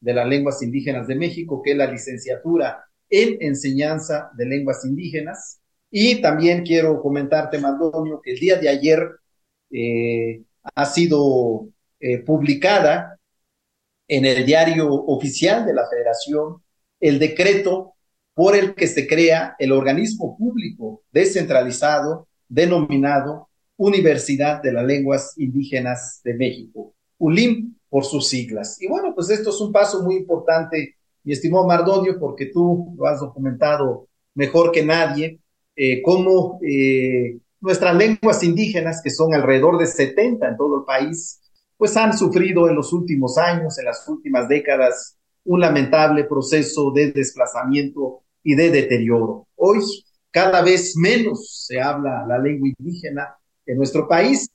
de 0.00 0.14
las 0.14 0.26
Lenguas 0.26 0.62
Indígenas 0.62 1.06
de 1.06 1.16
México, 1.16 1.60
que 1.62 1.72
es 1.72 1.76
la 1.76 1.90
licenciatura 1.90 2.84
en 3.10 3.36
enseñanza 3.40 4.30
de 4.36 4.46
lenguas 4.46 4.84
indígenas. 4.84 5.60
Y 5.96 6.20
también 6.20 6.64
quiero 6.64 7.00
comentarte, 7.00 7.60
Maldonio, 7.60 8.20
que 8.20 8.32
el 8.32 8.40
día 8.40 8.56
de 8.56 8.68
ayer 8.68 9.10
eh, 9.70 10.42
ha 10.74 10.86
sido 10.86 11.68
eh, 12.00 12.18
publicada 12.18 13.16
en 14.08 14.24
el 14.24 14.44
diario 14.44 14.92
oficial 14.92 15.64
de 15.64 15.72
la 15.72 15.88
Federación 15.88 16.64
el 16.98 17.20
decreto 17.20 17.94
por 18.34 18.56
el 18.56 18.74
que 18.74 18.88
se 18.88 19.06
crea 19.06 19.54
el 19.56 19.70
organismo 19.70 20.36
público 20.36 21.04
descentralizado 21.12 22.26
denominado 22.48 23.50
Universidad 23.76 24.60
de 24.60 24.72
las 24.72 24.84
Lenguas 24.84 25.34
Indígenas 25.36 26.20
de 26.24 26.34
México, 26.34 26.96
ULIM 27.18 27.76
por 27.88 28.04
sus 28.04 28.26
siglas. 28.26 28.82
Y 28.82 28.88
bueno, 28.88 29.14
pues 29.14 29.30
esto 29.30 29.50
es 29.50 29.60
un 29.60 29.70
paso 29.70 30.02
muy 30.02 30.16
importante, 30.16 30.96
mi 31.22 31.34
estimado 31.34 31.68
Mardonio, 31.68 32.18
porque 32.18 32.46
tú 32.46 32.96
lo 32.98 33.06
has 33.06 33.20
documentado 33.20 34.08
mejor 34.34 34.72
que 34.72 34.84
nadie, 34.84 35.38
eh, 35.76 36.02
cómo 36.02 36.60
eh, 36.62 37.38
nuestras 37.60 37.96
lenguas 37.96 38.42
indígenas, 38.42 39.00
que 39.02 39.10
son 39.10 39.34
alrededor 39.34 39.78
de 39.78 39.86
70 39.86 40.48
en 40.48 40.56
todo 40.56 40.80
el 40.80 40.84
país, 40.84 41.40
pues 41.76 41.96
han 41.96 42.16
sufrido 42.16 42.68
en 42.68 42.76
los 42.76 42.92
últimos 42.92 43.38
años, 43.38 43.78
en 43.78 43.86
las 43.86 44.06
últimas 44.08 44.48
décadas, 44.48 45.16
un 45.44 45.60
lamentable 45.60 46.24
proceso 46.24 46.90
de 46.92 47.12
desplazamiento 47.12 48.22
y 48.42 48.54
de 48.54 48.70
deterioro. 48.70 49.48
Hoy 49.56 49.80
cada 50.30 50.62
vez 50.62 50.96
menos 50.96 51.64
se 51.66 51.80
habla 51.80 52.24
la 52.26 52.38
lengua 52.38 52.68
indígena 52.76 53.36
en 53.66 53.76
nuestro 53.76 54.06
país, 54.06 54.48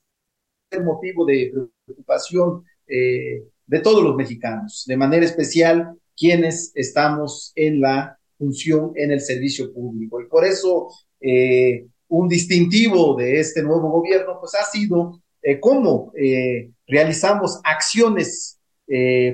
es 0.70 0.84
motivo 0.84 1.26
de 1.26 1.52
preocupación 1.86 2.64
eh, 2.88 3.44
de 3.66 3.80
todos 3.80 4.04
los 4.04 4.16
mexicanos, 4.16 4.84
de 4.88 4.98
manera 4.98 5.26
especial 5.26 5.96
quienes 6.16 6.72
estamos 6.76 7.52
en 7.56 7.82
la 7.82 8.20
función 8.38 8.92
en 8.96 9.12
el 9.12 9.22
servicio 9.22 9.74
público. 9.74 10.22
Y 10.22 10.28
por 10.28 10.46
eso 10.46 10.90
eh, 11.22 11.86
un 12.08 12.28
distintivo 12.28 13.16
de 13.16 13.40
este 13.40 13.62
nuevo 13.62 13.90
gobierno, 13.90 14.38
pues 14.40 14.56
ha 14.56 14.66
sido 14.66 15.22
eh, 15.42 15.60
cómo 15.60 16.12
eh, 16.16 16.72
realizamos 16.88 17.60
acciones 17.64 18.56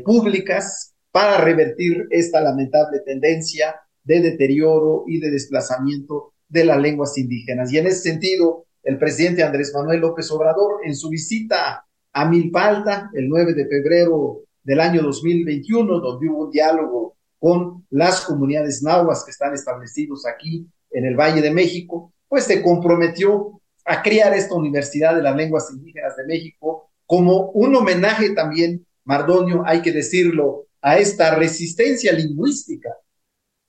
públicas 0.03 0.93
para 1.11 1.37
revertir 1.37 2.07
esta 2.09 2.41
lamentable 2.41 2.99
tendencia 3.05 3.73
de 4.03 4.19
deterioro 4.19 5.05
y 5.07 5.21
de 5.21 5.31
desplazamiento 5.31 6.33
de 6.49 6.65
las 6.65 6.77
lenguas 6.77 7.17
indígenas. 7.17 7.71
Y 7.71 7.77
en 7.77 7.87
ese 7.87 8.01
sentido, 8.01 8.65
el 8.83 8.97
presidente 8.97 9.43
Andrés 9.43 9.71
Manuel 9.73 10.01
López 10.01 10.29
Obrador, 10.31 10.81
en 10.83 10.93
su 10.93 11.07
visita 11.07 11.85
a 12.11 12.29
Milpalta 12.29 13.09
el 13.13 13.29
9 13.29 13.53
de 13.53 13.65
febrero 13.65 14.41
del 14.61 14.81
año 14.81 15.03
2021, 15.03 16.01
donde 16.01 16.27
hubo 16.27 16.47
un 16.47 16.51
diálogo 16.51 17.15
con 17.39 17.85
las 17.91 18.21
comunidades 18.25 18.83
nahuas 18.83 19.23
que 19.23 19.31
están 19.31 19.53
establecidos 19.53 20.25
aquí 20.25 20.67
en 20.95 21.05
el 21.05 21.15
Valle 21.15 21.41
de 21.41 21.51
México, 21.51 22.13
pues 22.27 22.45
se 22.45 22.61
comprometió 22.61 23.61
a 23.85 24.01
crear 24.01 24.33
esta 24.33 24.55
Universidad 24.55 25.15
de 25.15 25.21
las 25.21 25.35
Lenguas 25.35 25.69
Indígenas 25.71 26.15
de 26.15 26.25
México 26.25 26.89
como 27.05 27.51
un 27.51 27.75
homenaje 27.75 28.31
también, 28.31 28.85
Mardonio, 29.03 29.63
hay 29.65 29.81
que 29.81 29.91
decirlo, 29.91 30.65
a 30.81 30.97
esta 30.97 31.35
resistencia 31.35 32.13
lingüística 32.13 32.89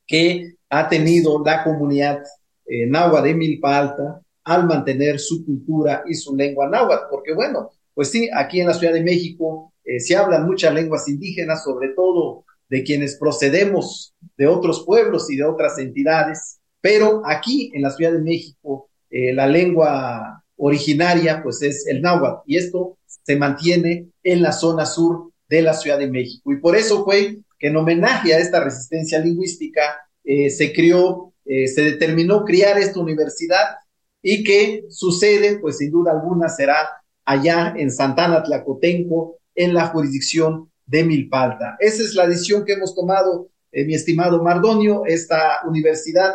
que 0.06 0.54
ha 0.71 0.88
tenido 0.88 1.42
la 1.45 1.64
comunidad 1.64 2.23
eh, 2.66 2.87
náhuatl 2.87 3.26
de 3.26 3.35
Milpa 3.35 3.78
Alta 3.78 4.23
al 4.45 4.66
mantener 4.66 5.18
su 5.18 5.45
cultura 5.45 6.04
y 6.06 6.14
su 6.14 6.35
lengua 6.37 6.68
náhuatl, 6.68 7.06
porque 7.11 7.35
bueno, 7.35 7.71
pues 7.95 8.11
sí, 8.11 8.28
aquí 8.33 8.61
en 8.61 8.68
la 8.68 8.75
Ciudad 8.75 8.92
de 8.92 9.02
México 9.02 9.73
eh, 9.85 9.99
se 9.99 10.16
hablan 10.16 10.47
muchas 10.47 10.72
lenguas 10.72 11.09
indígenas, 11.09 11.64
sobre 11.64 11.88
todo 11.88 12.44
de 12.68 12.85
quienes 12.85 13.16
procedemos 13.16 14.14
de 14.37 14.46
otros 14.46 14.85
pueblos 14.85 15.31
y 15.31 15.37
de 15.37 15.44
otras 15.44 15.79
entidades, 15.79 16.61
pero 16.80 17.22
aquí 17.24 17.70
en 17.74 17.82
la 17.82 17.90
Ciudad 17.90 18.12
de 18.12 18.20
México 18.20 18.88
eh, 19.10 19.32
la 19.32 19.46
lengua 19.46 20.42
originaria 20.56 21.42
pues 21.42 21.62
es 21.62 21.86
el 21.86 22.02
náhuatl 22.02 22.42
y 22.46 22.56
esto 22.56 22.98
se 23.06 23.36
mantiene 23.36 24.08
en 24.22 24.42
la 24.42 24.52
zona 24.52 24.84
sur 24.84 25.32
de 25.48 25.62
la 25.62 25.74
Ciudad 25.74 25.98
de 25.98 26.10
México. 26.10 26.52
Y 26.52 26.56
por 26.56 26.76
eso 26.76 27.04
fue 27.04 27.38
que 27.58 27.68
en 27.68 27.76
homenaje 27.76 28.34
a 28.34 28.38
esta 28.38 28.62
resistencia 28.62 29.18
lingüística 29.18 29.80
eh, 30.24 30.50
se 30.50 30.72
crió, 30.72 31.32
eh, 31.44 31.68
se 31.68 31.82
determinó 31.82 32.44
criar 32.44 32.78
esta 32.78 33.00
universidad 33.00 33.76
y 34.22 34.42
que 34.42 34.84
sucede, 34.90 35.58
pues 35.58 35.78
sin 35.78 35.92
duda 35.92 36.12
alguna 36.12 36.48
será 36.48 36.88
allá 37.24 37.74
en 37.76 37.90
Santana 37.90 38.42
Tlacotenco, 38.42 39.38
en 39.54 39.72
la 39.72 39.86
jurisdicción 39.86 40.70
de 40.84 41.04
Milpalta. 41.04 41.76
Esa 41.78 42.02
es 42.02 42.14
la 42.14 42.26
decisión 42.26 42.64
que 42.64 42.74
hemos 42.74 42.94
tomado, 42.94 43.48
mi 43.72 43.94
estimado 43.94 44.42
Mardonio. 44.42 45.04
Esta 45.06 45.60
universidad 45.66 46.32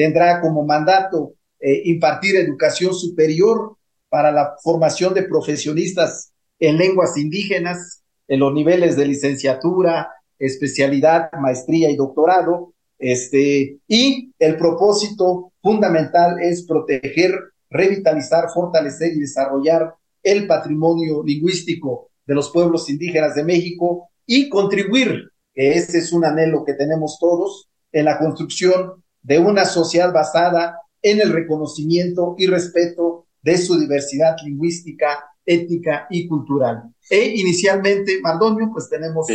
tendrá 0.00 0.40
como 0.40 0.64
mandato 0.64 1.34
eh, 1.60 1.82
impartir 1.84 2.34
educación 2.36 2.94
superior 2.94 3.76
para 4.08 4.32
la 4.32 4.54
formación 4.62 5.12
de 5.12 5.24
profesionistas 5.24 6.32
en 6.58 6.78
lenguas 6.78 7.18
indígenas, 7.18 8.02
en 8.26 8.40
los 8.40 8.54
niveles 8.54 8.96
de 8.96 9.04
licenciatura, 9.04 10.08
especialidad, 10.38 11.30
maestría 11.38 11.90
y 11.90 11.96
doctorado. 11.96 12.72
Este, 12.98 13.76
y 13.86 14.32
el 14.38 14.56
propósito 14.56 15.52
fundamental 15.60 16.38
es 16.40 16.64
proteger, 16.66 17.34
revitalizar, 17.68 18.48
fortalecer 18.54 19.12
y 19.12 19.20
desarrollar 19.20 19.96
el 20.22 20.46
patrimonio 20.46 21.22
lingüístico 21.22 22.08
de 22.26 22.36
los 22.36 22.48
pueblos 22.50 22.88
indígenas 22.88 23.34
de 23.34 23.44
México 23.44 24.08
y 24.24 24.48
contribuir, 24.48 25.30
que 25.52 25.72
ese 25.72 25.98
es 25.98 26.10
un 26.10 26.24
anhelo 26.24 26.64
que 26.64 26.72
tenemos 26.72 27.18
todos, 27.20 27.68
en 27.92 28.06
la 28.06 28.18
construcción 28.18 28.99
de 29.22 29.38
una 29.38 29.64
sociedad 29.64 30.12
basada 30.12 30.78
en 31.02 31.20
el 31.20 31.32
reconocimiento 31.32 32.34
y 32.38 32.46
respeto 32.46 33.26
de 33.42 33.56
su 33.56 33.78
diversidad 33.78 34.36
lingüística, 34.44 35.24
étnica 35.44 36.06
y 36.10 36.28
cultural. 36.28 36.82
E 37.08 37.34
inicialmente, 37.36 38.20
Mardonio, 38.20 38.70
pues 38.72 38.88
tenemos 38.88 39.26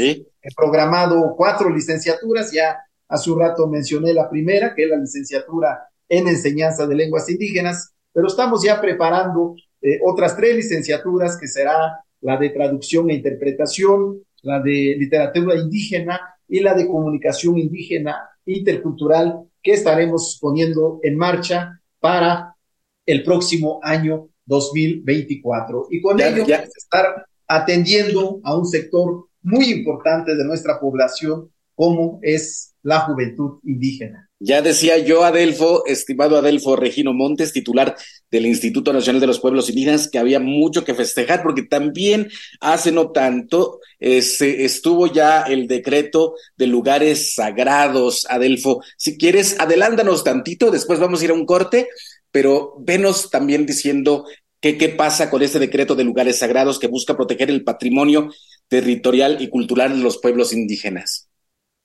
programado 0.56 1.34
cuatro 1.36 1.70
licenciaturas, 1.70 2.52
ya 2.52 2.78
hace 3.08 3.32
un 3.32 3.40
rato 3.40 3.68
mencioné 3.68 4.14
la 4.14 4.30
primera, 4.30 4.74
que 4.74 4.84
es 4.84 4.90
la 4.90 4.98
licenciatura 4.98 5.88
en 6.08 6.28
enseñanza 6.28 6.86
de 6.86 6.96
lenguas 6.96 7.30
indígenas, 7.30 7.94
pero 8.14 8.28
estamos 8.28 8.64
ya 8.64 8.80
preparando 8.80 9.56
eh, 9.82 10.00
otras 10.06 10.38
tres 10.38 10.56
licenciaturas, 10.56 11.38
que 11.38 11.48
será 11.48 12.00
la 12.22 12.38
de 12.38 12.50
traducción 12.50 13.10
e 13.10 13.16
interpretación, 13.16 14.22
la 14.42 14.62
de 14.62 14.96
literatura 14.98 15.56
indígena 15.56 16.20
y 16.48 16.60
la 16.60 16.74
de 16.74 16.88
comunicación 16.88 17.58
indígena 17.58 18.30
intercultural 18.46 19.48
que 19.66 19.72
estaremos 19.72 20.38
poniendo 20.40 21.00
en 21.02 21.18
marcha 21.18 21.82
para 22.00 22.56
el 23.04 23.24
próximo 23.24 23.80
año 23.82 24.30
2024. 24.46 25.88
Y 25.90 26.02
con 26.02 26.22
ello 26.22 26.46
ya. 26.46 26.58
estar 26.58 27.26
atendiendo 27.48 28.40
a 28.44 28.56
un 28.56 28.68
sector 28.68 29.28
muy 29.42 29.72
importante 29.72 30.36
de 30.36 30.46
nuestra 30.46 30.80
población, 30.80 31.52
como 31.74 32.20
es 32.22 32.76
la 32.84 33.00
juventud 33.02 33.60
indígena. 33.64 34.30
Ya 34.46 34.62
decía 34.62 35.00
yo, 35.00 35.24
Adelfo, 35.24 35.88
estimado 35.88 36.38
Adelfo 36.38 36.76
Regino 36.76 37.14
Montes, 37.14 37.52
titular 37.52 37.96
del 38.30 38.46
Instituto 38.46 38.94
Nacional 38.94 39.20
de 39.20 39.26
los 39.26 39.40
Pueblos 39.40 39.70
Indígenas, 39.70 40.08
que 40.08 40.20
había 40.20 40.40
mucho 40.40 40.86
que 40.86 40.94
festejar, 40.94 41.42
porque 41.42 41.64
también 41.64 42.30
hace 42.60 42.92
no 42.92 43.10
tanto 43.10 43.80
se 44.00 44.64
estuvo 44.64 45.12
ya 45.12 45.42
el 45.42 45.68
decreto 45.68 46.36
de 46.58 46.68
lugares 46.68 47.34
sagrados, 47.34 48.28
Adelfo. 48.30 48.84
Si 48.98 49.18
quieres, 49.18 49.60
adelántanos 49.60 50.24
tantito, 50.24 50.70
después 50.70 51.00
vamos 51.00 51.22
a 51.22 51.26
ir 51.26 51.32
a 51.32 51.34
un 51.34 51.48
corte, 51.48 51.88
pero 52.30 52.76
venos 52.78 53.32
también 53.32 53.66
diciendo 53.66 54.26
qué, 54.62 54.78
qué 54.78 54.90
pasa 54.90 55.32
con 55.32 55.42
este 55.42 55.58
decreto 55.58 55.96
de 55.96 56.04
lugares 56.04 56.38
sagrados 56.38 56.78
que 56.78 56.86
busca 56.86 57.18
proteger 57.18 57.50
el 57.50 57.64
patrimonio 57.64 58.30
territorial 58.68 59.42
y 59.42 59.50
cultural 59.50 59.98
de 59.98 60.04
los 60.04 60.20
pueblos 60.20 60.54
indígenas. 60.54 61.25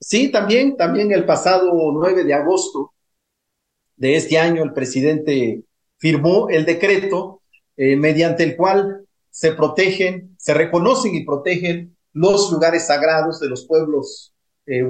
Sí, 0.00 0.30
también, 0.30 0.76
también 0.76 1.12
el 1.12 1.26
pasado 1.26 1.70
9 1.92 2.24
de 2.24 2.34
agosto 2.34 2.92
de 3.96 4.16
este 4.16 4.38
año 4.38 4.64
el 4.64 4.72
presidente 4.72 5.62
firmó 5.98 6.48
el 6.48 6.64
decreto 6.64 7.42
eh, 7.76 7.96
mediante 7.96 8.42
el 8.42 8.56
cual 8.56 9.04
se 9.28 9.52
protegen, 9.52 10.34
se 10.38 10.54
reconocen 10.54 11.14
y 11.14 11.24
protegen 11.24 11.96
los 12.14 12.50
lugares 12.50 12.86
sagrados 12.86 13.40
de 13.40 13.48
los 13.48 13.66
pueblos 13.66 14.32
eh, 14.66 14.82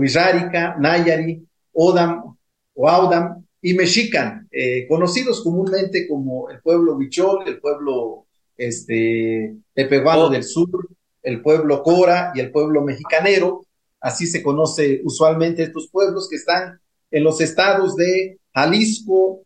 Nayari, 0.78 1.46
Odam, 1.72 2.36
Oaudam 2.74 3.44
y 3.60 3.74
mexican, 3.74 4.48
eh, 4.50 4.86
conocidos 4.88 5.42
comúnmente 5.42 6.08
como 6.08 6.48
el 6.50 6.60
pueblo 6.60 6.96
huichol, 6.96 7.46
el 7.46 7.60
pueblo 7.60 8.26
este, 8.56 9.56
tepehuano 9.74 10.26
oh. 10.26 10.30
del 10.30 10.44
sur, 10.44 10.88
el 11.22 11.42
pueblo 11.42 11.82
cora 11.82 12.32
y 12.34 12.40
el 12.40 12.50
pueblo 12.50 12.82
mexicanero. 12.82 13.66
Así 14.00 14.26
se 14.26 14.42
conoce 14.42 15.00
usualmente 15.04 15.62
estos 15.62 15.88
pueblos 15.90 16.28
que 16.28 16.36
están 16.36 16.80
en 17.10 17.24
los 17.24 17.40
estados 17.40 17.96
de 17.96 18.38
Jalisco, 18.54 19.42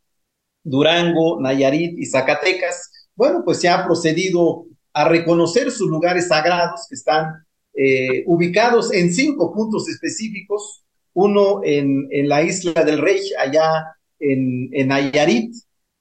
Durango, 0.63 1.41
Nayarit 1.41 1.99
y 1.99 2.07
Zacatecas. 2.07 2.91
Bueno, 3.15 3.43
pues 3.45 3.61
se 3.61 3.69
ha 3.69 3.85
procedido 3.85 4.67
a 4.93 5.09
reconocer 5.09 5.71
sus 5.71 5.89
lugares 5.89 6.29
sagrados 6.29 6.87
que 6.89 6.95
están 6.95 7.45
eh, 7.75 8.23
ubicados 8.27 8.93
en 8.93 9.13
cinco 9.13 9.53
puntos 9.53 9.89
específicos, 9.89 10.85
uno 11.15 11.61
en, 11.65 12.09
en 12.11 12.29
la 12.29 12.43
isla 12.43 12.85
del 12.85 12.99
Rey, 12.99 13.21
allá 13.39 13.97
en, 14.21 14.71
en 14.73 14.89
Nayarit, 14.89 15.53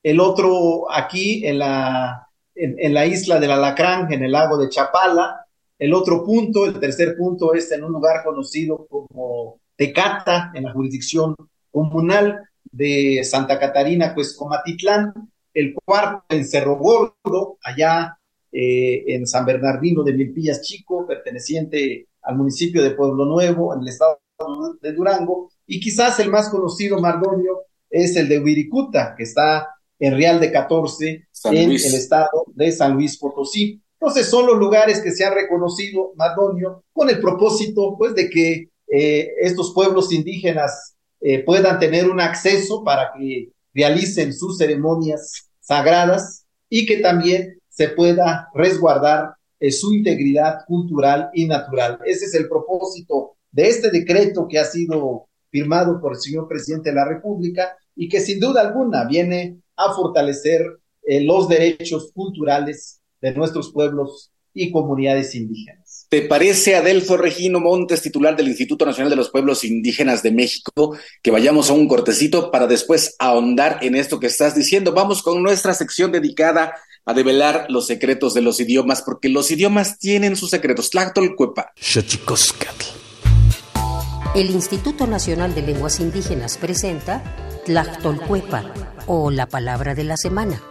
el 0.03 0.19
otro 0.19 0.91
aquí 0.91 1.45
en 1.45 1.59
la, 1.59 2.27
en, 2.55 2.93
la 2.93 3.05
isla 3.05 3.39
del 3.39 3.51
Alacrán, 3.51 4.11
en 4.11 4.23
el 4.23 4.31
lago 4.31 4.57
de 4.57 4.69
Chapala, 4.69 5.42
el 5.83 5.93
otro 5.93 6.23
punto, 6.23 6.65
el 6.65 6.79
tercer 6.79 7.17
punto, 7.17 7.53
es 7.53 7.69
en 7.73 7.83
un 7.83 7.91
lugar 7.91 8.23
conocido 8.23 8.87
como 8.89 9.59
Tecata, 9.75 10.49
en 10.53 10.63
la 10.63 10.71
jurisdicción 10.71 11.35
comunal 11.71 12.39
de 12.63 13.21
Santa 13.25 13.59
Catarina, 13.59 14.13
pues 14.15 14.33
Comatitlán, 14.33 15.13
el 15.53 15.73
cuarto 15.73 16.23
en 16.29 16.45
Cerro 16.47 16.77
Gordo, 16.77 17.57
allá 17.61 18.17
eh, 18.49 19.03
en 19.07 19.27
San 19.27 19.45
Bernardino 19.45 20.03
de 20.03 20.13
Milpillas 20.13 20.61
Chico, 20.61 21.05
perteneciente 21.05 22.07
al 22.21 22.37
municipio 22.37 22.81
de 22.81 22.91
Pueblo 22.91 23.25
Nuevo, 23.25 23.73
en 23.73 23.81
el 23.81 23.89
estado 23.89 24.21
de 24.81 24.93
Durango, 24.93 25.51
y 25.67 25.81
quizás 25.81 26.17
el 26.21 26.29
más 26.29 26.47
conocido, 26.47 27.01
Mardonio, 27.01 27.63
es 27.89 28.15
el 28.15 28.29
de 28.29 28.39
Huiricuta, 28.39 29.15
que 29.17 29.23
está 29.23 29.67
en 29.99 30.15
Real 30.15 30.39
de 30.39 30.49
14, 30.49 31.27
en 31.51 31.71
el 31.71 31.75
estado 31.75 32.45
de 32.55 32.71
San 32.71 32.93
Luis 32.93 33.17
Potosí. 33.17 33.82
Entonces 34.03 34.29
son 34.29 34.47
los 34.47 34.57
lugares 34.57 34.99
que 34.99 35.11
se 35.11 35.23
han 35.23 35.33
reconocido, 35.33 36.11
Mardonio, 36.17 36.83
con 36.91 37.09
el 37.09 37.21
propósito, 37.21 37.95
pues, 37.97 38.13
de 38.13 38.29
que 38.29 38.67
eh, 38.91 39.29
estos 39.39 39.73
pueblos 39.73 40.11
indígenas 40.11 40.97
eh, 41.21 41.41
puedan 41.45 41.79
tener 41.79 42.09
un 42.09 42.19
acceso 42.19 42.83
para 42.83 43.13
que 43.17 43.53
realicen 43.73 44.33
sus 44.33 44.57
ceremonias 44.57 45.49
sagradas 45.61 46.45
y 46.67 46.85
que 46.85 46.97
también 46.97 47.57
se 47.69 47.87
pueda 47.87 48.49
resguardar 48.53 49.35
eh, 49.61 49.71
su 49.71 49.93
integridad 49.93 50.65
cultural 50.67 51.29
y 51.33 51.47
natural. 51.47 51.99
Ese 52.05 52.25
es 52.25 52.33
el 52.33 52.49
propósito 52.49 53.37
de 53.53 53.69
este 53.69 53.89
decreto 53.89 54.49
que 54.49 54.59
ha 54.59 54.65
sido 54.65 55.29
firmado 55.49 56.01
por 56.01 56.11
el 56.11 56.19
señor 56.19 56.49
presidente 56.49 56.89
de 56.89 56.95
la 56.97 57.05
República 57.05 57.77
y 57.95 58.09
que 58.09 58.19
sin 58.19 58.41
duda 58.41 58.59
alguna 58.59 59.05
viene 59.05 59.61
a 59.77 59.93
fortalecer 59.93 60.65
los 61.05 61.47
derechos 61.47 62.11
culturales 62.13 62.99
de 63.23 63.33
nuestros 63.33 63.71
pueblos 63.71 64.31
y 64.53 64.69
comunidades 64.69 65.33
indígenas. 65.33 66.07
¿Te 66.09 66.23
parece, 66.23 66.75
Adelfo 66.75 67.15
Regino 67.15 67.61
Montes, 67.61 68.01
titular 68.01 68.35
del 68.35 68.49
Instituto 68.49 68.85
Nacional 68.85 69.09
de 69.09 69.15
los 69.15 69.31
Pueblos 69.31 69.63
Indígenas 69.63 70.21
de 70.21 70.31
México, 70.31 70.95
que 71.23 71.31
vayamos 71.31 71.69
a 71.69 71.73
un 71.73 71.87
cortecito 71.87 72.51
para 72.51 72.67
después 72.67 73.15
ahondar 73.17 73.79
en 73.81 73.95
esto 73.95 74.19
que 74.19 74.27
estás 74.27 74.55
diciendo? 74.55 74.91
Vamos 74.91 75.23
con 75.23 75.41
nuestra 75.41 75.73
sección 75.73 76.11
dedicada 76.11 76.75
a 77.05 77.13
develar 77.13 77.65
los 77.69 77.87
secretos 77.87 78.33
de 78.33 78.41
los 78.41 78.59
idiomas, 78.59 79.01
porque 79.01 79.29
los 79.29 79.49
idiomas 79.49 79.97
tienen 79.97 80.35
sus 80.35 80.49
secretos. 80.49 80.89
Tlactolcuepa. 80.89 81.73
El 84.35 84.49
Instituto 84.51 85.07
Nacional 85.07 85.55
de 85.55 85.61
Lenguas 85.61 85.99
Indígenas 86.01 86.57
presenta 86.57 87.23
Tlactolcuepa 87.65 88.73
o 89.07 89.31
la 89.31 89.47
palabra 89.47 89.95
de 89.95 90.03
la 90.03 90.17
semana. 90.17 90.61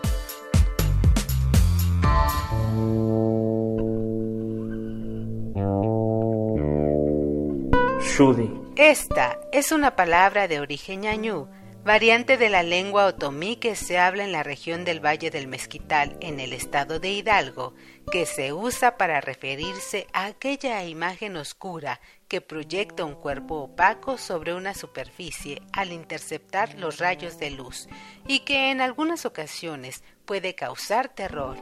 Esta 8.77 9.41
es 9.51 9.73
una 9.73 9.97
palabra 9.97 10.47
de 10.47 10.61
origen 10.61 11.01
ñañú 11.01 11.49
variante 11.83 12.37
de 12.37 12.49
la 12.51 12.63
lengua 12.63 13.07
otomí 13.07 13.57
que 13.57 13.75
se 13.75 13.99
habla 13.99 14.23
en 14.23 14.31
la 14.31 14.45
región 14.45 14.85
del 14.85 15.05
Valle 15.05 15.33
del 15.33 15.49
Mezquital, 15.49 16.17
en 16.21 16.39
el 16.39 16.53
estado 16.53 17.01
de 17.01 17.11
Hidalgo, 17.11 17.75
que 18.13 18.25
se 18.25 18.53
usa 18.53 18.97
para 18.97 19.21
referirse 19.21 20.07
a 20.13 20.27
aquella 20.27 20.85
imagen 20.85 21.37
oscura 21.37 22.01
que 22.29 22.41
proyecta 22.41 23.05
un 23.05 23.17
cuerpo 23.17 23.57
opaco 23.57 24.17
sobre 24.19 24.55
una 24.55 24.75
superficie 24.75 25.61
al 25.73 25.91
interceptar 25.91 26.79
los 26.79 26.99
rayos 26.99 27.41
de 27.41 27.51
luz 27.51 27.89
y 28.29 28.45
que 28.45 28.71
en 28.71 28.81
algunas 28.81 29.27
ocasiones 29.27 30.05
puede 30.25 30.55
causar 30.55 31.09
terror. 31.09 31.57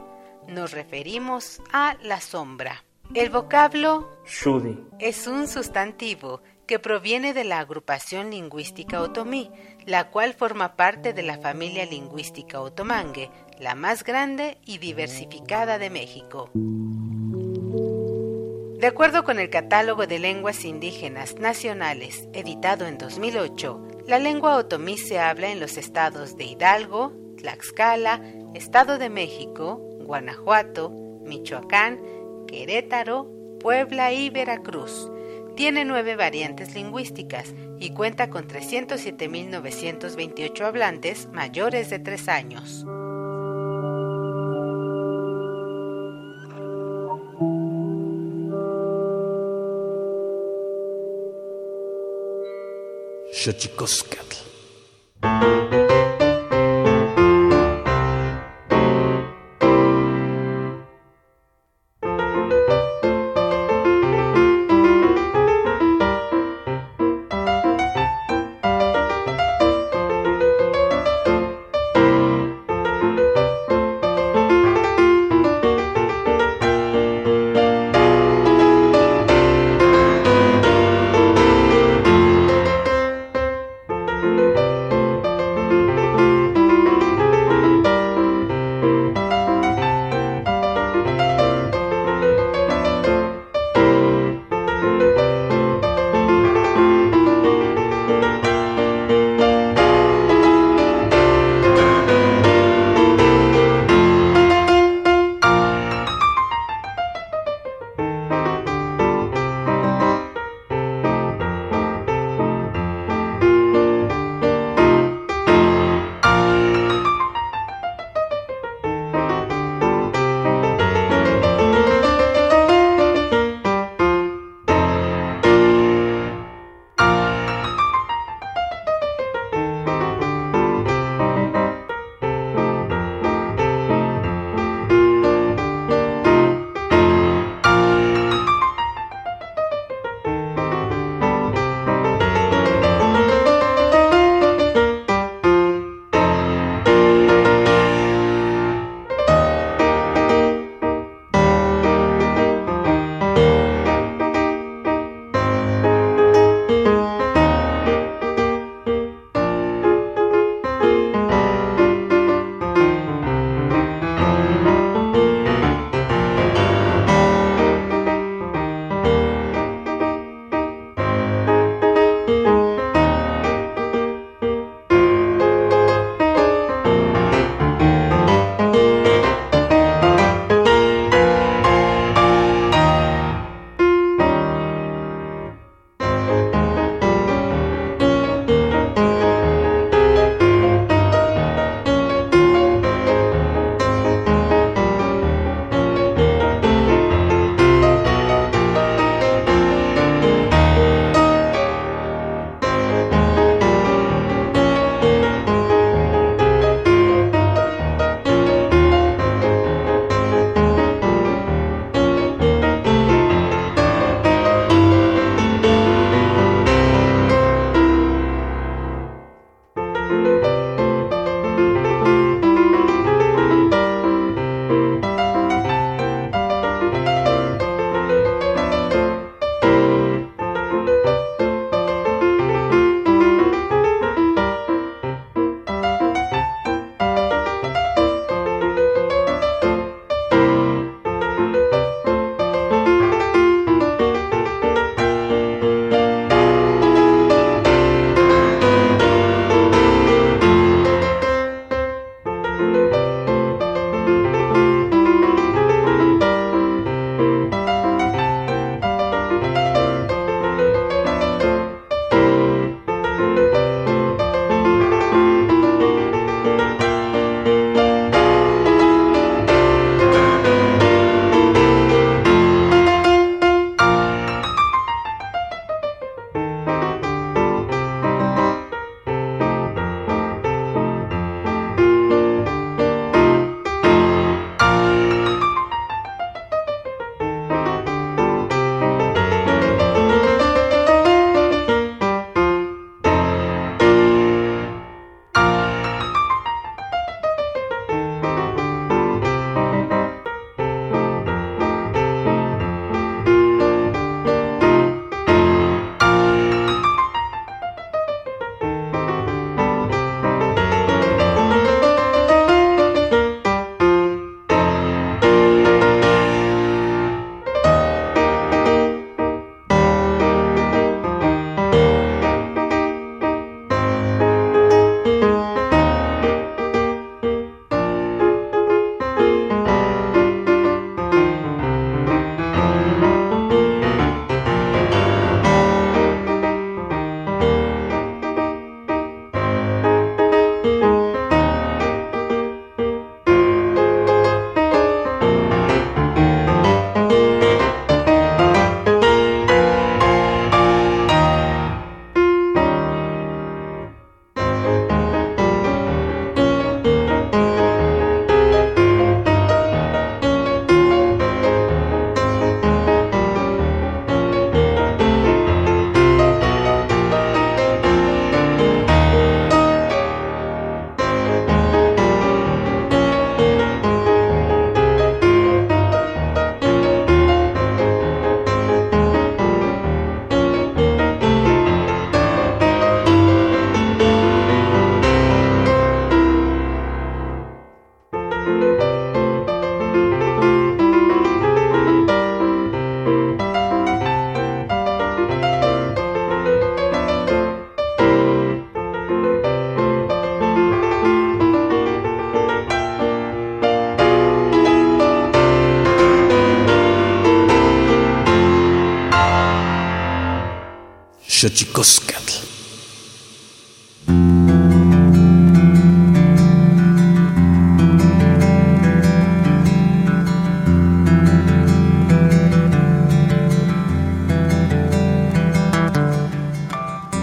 Nos 0.47 0.73
referimos 0.73 1.59
a 1.73 1.97
la 2.03 2.21
sombra. 2.21 2.83
El 3.13 3.29
vocablo 3.29 4.09
es 4.99 5.27
un 5.27 5.49
sustantivo 5.49 6.41
que 6.71 6.79
proviene 6.79 7.33
de 7.33 7.43
la 7.43 7.59
agrupación 7.59 8.31
lingüística 8.31 9.01
otomí, 9.01 9.51
la 9.85 10.09
cual 10.09 10.33
forma 10.33 10.77
parte 10.77 11.11
de 11.11 11.21
la 11.21 11.37
familia 11.37 11.85
lingüística 11.85 12.61
otomangue, 12.61 13.29
la 13.59 13.75
más 13.75 14.05
grande 14.05 14.57
y 14.65 14.77
diversificada 14.77 15.77
de 15.79 15.89
México. 15.89 16.49
De 18.79 18.87
acuerdo 18.87 19.25
con 19.25 19.37
el 19.37 19.49
Catálogo 19.49 20.07
de 20.07 20.19
Lenguas 20.19 20.63
Indígenas 20.63 21.35
Nacionales, 21.35 22.29
editado 22.31 22.87
en 22.87 22.97
2008, 22.97 24.05
la 24.07 24.19
lengua 24.19 24.55
otomí 24.55 24.97
se 24.97 25.19
habla 25.19 25.51
en 25.51 25.59
los 25.59 25.75
estados 25.75 26.37
de 26.37 26.45
Hidalgo, 26.45 27.11
Tlaxcala, 27.35 28.21
Estado 28.53 28.97
de 28.97 29.09
México, 29.09 29.75
Guanajuato, 30.05 30.89
Michoacán, 31.25 31.99
Querétaro, 32.47 33.29
Puebla 33.59 34.13
y 34.13 34.29
Veracruz. 34.29 35.10
Tiene 35.61 35.85
nueve 35.85 36.15
variantes 36.15 36.73
lingüísticas 36.73 37.53
y 37.79 37.91
cuenta 37.91 38.31
con 38.31 38.47
307.928 38.47 40.61
hablantes 40.61 41.27
mayores 41.27 41.91
de 41.91 41.99
tres 41.99 42.27
años. 42.29 42.83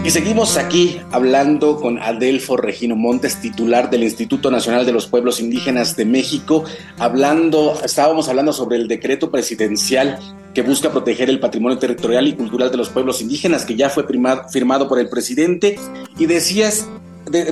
Y 0.09 0.11
seguimos 0.11 0.57
aquí 0.57 1.03
hablando 1.12 1.77
con 1.77 1.99
Adelfo 1.99 2.57
Regino 2.57 2.97
Montes, 2.97 3.42
titular 3.42 3.90
del 3.90 4.05
Instituto 4.05 4.51
Nacional 4.51 4.87
de 4.87 4.92
los 4.92 5.07
Pueblos 5.07 5.38
Indígenas 5.38 5.97
de 5.97 6.07
México, 6.07 6.64
hablando, 6.99 7.79
estábamos 7.85 8.27
hablando 8.31 8.55
sobre 8.55 8.79
el 8.79 8.88
decreto 8.88 9.31
presidencial 9.31 10.18
que 10.55 10.62
busca 10.62 10.90
proteger 10.90 11.29
el 11.29 11.40
patrimonio 11.40 11.79
territorial 11.79 12.27
y 12.27 12.33
cultural 12.33 12.71
de 12.71 12.79
los 12.79 12.88
pueblos 12.88 13.21
indígenas, 13.21 13.66
que 13.66 13.77
ya 13.77 13.90
fue 13.90 14.07
firmado 14.51 14.88
por 14.88 14.99
el 14.99 15.11
presidente, 15.11 15.79
y 16.16 16.25
decías, 16.25 16.88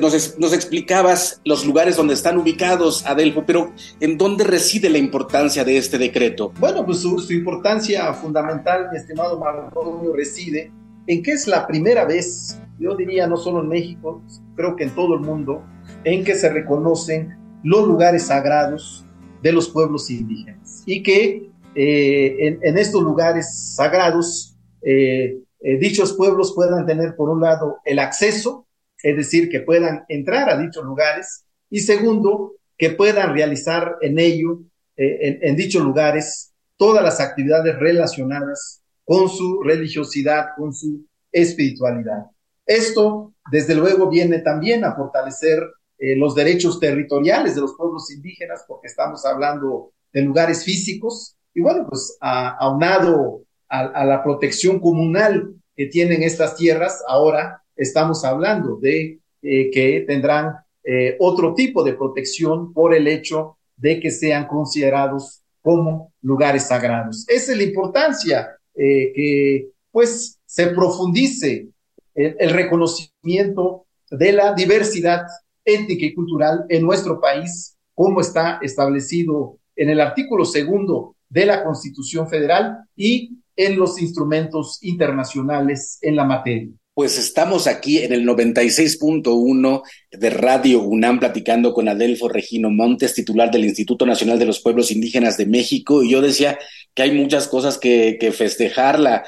nos, 0.01 0.38
nos, 0.38 0.55
explicabas 0.55 1.42
los 1.45 1.66
lugares 1.66 1.97
donde 1.97 2.14
están 2.14 2.38
ubicados, 2.38 3.05
Adelfo, 3.05 3.45
pero 3.47 3.75
¿en 4.01 4.16
dónde 4.16 4.45
reside 4.45 4.88
la 4.88 4.97
importancia 4.97 5.62
de 5.62 5.77
este 5.77 5.99
decreto? 5.99 6.55
Bueno, 6.59 6.87
pues 6.87 7.01
su, 7.01 7.19
su 7.19 7.35
importancia 7.35 8.14
fundamental, 8.14 8.88
mi 8.90 8.97
estimado 8.97 9.38
Marco, 9.38 10.11
reside 10.16 10.73
en 11.07 11.23
que 11.23 11.33
es 11.33 11.47
la 11.47 11.66
primera 11.66 12.05
vez, 12.05 12.61
yo 12.79 12.97
diría 12.97 13.27
no 13.27 13.37
solo 13.37 13.61
en 13.61 13.69
México, 13.69 14.23
creo 14.55 14.77
que 14.77 14.85
en 14.85 14.95
todo 14.95 15.14
el 15.14 15.21
mundo, 15.21 15.64
en 16.05 16.25
que 16.25 16.35
se 16.35 16.49
reconocen 16.49 17.37
los 17.62 17.87
lugares 17.87 18.25
sagrados 18.25 19.05
de 19.42 19.53
los 19.53 19.69
pueblos 19.69 20.11
indígenas. 20.11 20.83
Y 20.87 21.03
que 21.03 21.51
eh, 21.75 22.59
en, 22.62 22.79
estos 22.79 23.03
lugares 23.03 23.75
sagrados 23.75 24.57
eh, 24.83 25.38
eh, 25.61 25.79
dichos 25.79 26.14
pueblos 26.14 26.53
puedan 26.55 26.87
tener 26.87 27.14
por 27.16 27.29
un 27.29 27.40
lado 27.40 27.79
el 27.85 27.99
acceso, 27.99 28.66
es 29.03 29.16
decir, 29.16 29.49
que 29.49 29.61
puedan 29.61 30.05
entrar 30.09 30.49
a 30.49 30.59
dichos 30.59 30.85
lugares 30.85 31.45
y 31.71 31.81
segundo, 31.81 32.55
que 32.79 32.90
puedan 32.90 33.33
realizar 33.35 33.97
en 34.01 34.19
ello, 34.19 34.61
en, 34.97 35.38
en 35.42 35.57
dichos 35.57 35.83
lugares, 35.83 36.53
todas 36.77 37.03
las 37.03 37.21
actividades 37.21 37.79
relacionadas 37.79 38.83
con 39.07 39.29
su 39.29 39.62
religiosidad, 39.62 40.49
con 40.57 40.75
su 40.75 41.07
espiritualidad. 41.31 42.27
Esto, 42.66 43.33
desde 43.51 43.77
luego, 43.77 44.11
viene 44.11 44.40
también 44.40 44.85
a 44.85 44.97
fortalecer 44.97 45.62
eh, 45.97 46.16
los 46.16 46.35
derechos 46.35 46.81
territoriales 46.81 47.55
de 47.55 47.61
los 47.61 47.75
pueblos 47.77 48.11
indígenas, 48.12 48.64
porque 48.66 48.88
estamos 48.88 49.25
hablando 49.25 49.92
de 50.12 50.23
lugares 50.23 50.64
físicos, 50.64 51.37
y 51.55 51.62
bueno, 51.62 51.87
pues 51.88 52.19
aunado 52.21 53.42
a, 53.69 54.05
la 54.05 54.23
protección 54.23 54.81
comunal 54.81 55.55
que 55.75 55.87
tienen 55.87 56.23
estas 56.23 56.57
tierras, 56.57 57.03
ahora 57.07 57.62
estamos 57.77 58.25
hablando 58.25 58.77
de 58.77 59.21
eh, 59.42 59.71
que 59.71 60.05
tendrán 60.07 60.57
eh, 60.85 61.16
otro 61.21 61.55
tipo 61.55 61.83
de 61.83 61.95
protección 61.95 62.73
por 62.73 62.95
el 62.95 63.07
hecho 63.07 63.57
de 63.77 64.01
que 64.01 64.11
sean 64.11 64.47
considerados 64.47 65.42
como 65.62 66.12
lugares 66.23 66.64
sagrados. 66.64 67.25
Esa 67.29 67.53
es 67.53 67.59
la 67.59 67.64
importancia 67.64 68.57
eh, 68.76 69.12
que 69.14 69.68
pues 69.90 70.38
se 70.44 70.68
profundice 70.68 71.68
el, 72.14 72.50
reconocimiento 72.50 73.86
de 74.10 74.32
la 74.32 74.54
diversidad 74.54 75.22
étnica 75.64 76.06
y 76.06 76.14
cultural 76.14 76.64
en 76.68 76.82
nuestro 76.82 77.20
país, 77.20 77.76
como 77.94 78.20
está 78.20 78.58
establecido 78.62 79.58
en 79.74 79.90
el 79.90 80.00
artículo 80.00 80.44
segundo 80.44 81.16
de 81.28 81.46
la 81.46 81.64
Constitución 81.64 82.28
Federal 82.28 82.78
y 82.94 83.38
en 83.56 83.78
los 83.78 84.00
instrumentos 84.00 84.78
internacionales 84.82 85.98
en 86.02 86.16
la 86.16 86.24
materia. 86.24 86.70
Pues 86.96 87.18
estamos 87.18 87.66
aquí 87.66 87.98
en 87.98 88.14
el 88.14 88.24
96.1 88.24 89.82
de 90.12 90.30
Radio 90.30 90.80
UNAM 90.80 91.20
platicando 91.20 91.74
con 91.74 91.90
Adelfo 91.90 92.26
Regino 92.26 92.70
Montes, 92.70 93.12
titular 93.12 93.50
del 93.50 93.66
Instituto 93.66 94.06
Nacional 94.06 94.38
de 94.38 94.46
los 94.46 94.61
Pueblos 94.61 94.90
Indígenas 94.90 95.37
de 95.37 95.44
México. 95.44 96.02
Y 96.02 96.12
yo 96.12 96.22
decía 96.22 96.59
que 96.94 97.02
hay 97.02 97.11
muchas 97.11 97.48
cosas 97.48 97.76
que, 97.76 98.16
festejar, 98.35 98.98
la, 98.98 99.22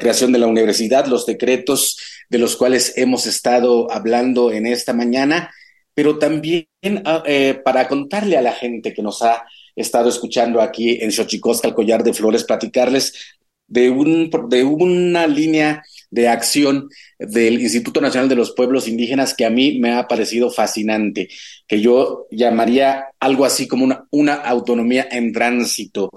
creación 0.00 0.32
de 0.32 0.40
la 0.40 0.48
universidad, 0.48 1.06
los 1.06 1.24
decretos 1.24 1.96
de 2.28 2.38
los 2.38 2.56
cuales 2.56 2.94
hemos 2.96 3.28
estado 3.28 3.88
hablando 3.92 4.50
en 4.50 4.66
esta 4.66 4.92
mañana, 4.92 5.54
pero 5.94 6.18
también 6.18 6.66
ah, 7.04 7.22
eh, 7.24 7.54
para 7.64 7.86
contarle 7.86 8.36
a 8.36 8.42
la 8.42 8.52
gente 8.52 8.92
que 8.92 9.02
nos 9.02 9.22
ha 9.22 9.44
estado 9.76 10.08
escuchando 10.08 10.60
aquí 10.60 10.98
en 11.00 11.12
Xochicosca, 11.12 11.68
el 11.68 11.74
collar 11.74 12.02
de 12.02 12.14
flores, 12.14 12.42
platicarles 12.42 13.36
de 13.68 13.90
una 13.90 15.28
línea 15.28 15.84
de 16.12 16.28
acción 16.28 16.90
del 17.18 17.60
Instituto 17.60 18.00
Nacional 18.00 18.28
de 18.28 18.36
los 18.36 18.52
Pueblos 18.52 18.86
Indígenas 18.86 19.34
que 19.34 19.46
a 19.46 19.50
mí 19.50 19.80
me 19.80 19.94
ha 19.94 20.06
parecido 20.06 20.50
fascinante, 20.50 21.28
que 21.66 21.80
yo 21.80 22.26
llamaría 22.30 23.06
algo 23.18 23.46
así 23.46 23.66
como 23.66 23.84
una, 23.84 24.06
una 24.10 24.34
autonomía 24.34 25.08
en 25.10 25.32
tránsito. 25.32 26.10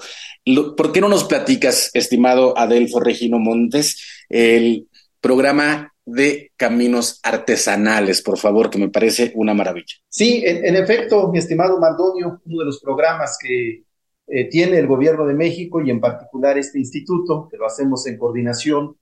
¿Por 0.76 0.92
qué 0.92 1.00
no 1.00 1.08
nos 1.08 1.24
platicas, 1.24 1.92
estimado 1.94 2.58
Adelfo 2.58 3.00
Regino 3.00 3.40
Montes, 3.40 4.26
el 4.30 4.88
programa 5.22 5.94
de 6.06 6.52
caminos 6.58 7.20
artesanales, 7.24 8.22
por 8.22 8.38
favor, 8.38 8.70
que 8.70 8.78
me 8.78 8.90
parece 8.90 9.32
una 9.34 9.54
maravilla. 9.54 9.96
Sí, 10.08 10.44
en, 10.46 10.76
efecto, 10.76 11.32
mi 11.32 11.40
estimado 11.40 11.80
Mardonio, 11.80 12.42
uno 12.46 12.60
de 12.60 12.66
los 12.66 12.80
programas 12.80 13.38
que 13.42 13.86
eh, 14.28 14.50
tiene 14.50 14.78
el 14.78 14.86
gobierno 14.86 15.26
de 15.26 15.34
México 15.34 15.82
y 15.82 15.90
en 15.90 16.00
particular 16.00 16.58
este 16.60 16.78
instituto, 16.80 17.48
que 17.50 17.58
lo 17.58 17.66
hacemos 17.66 18.06
en 18.06 18.20
coordinación 18.20 18.96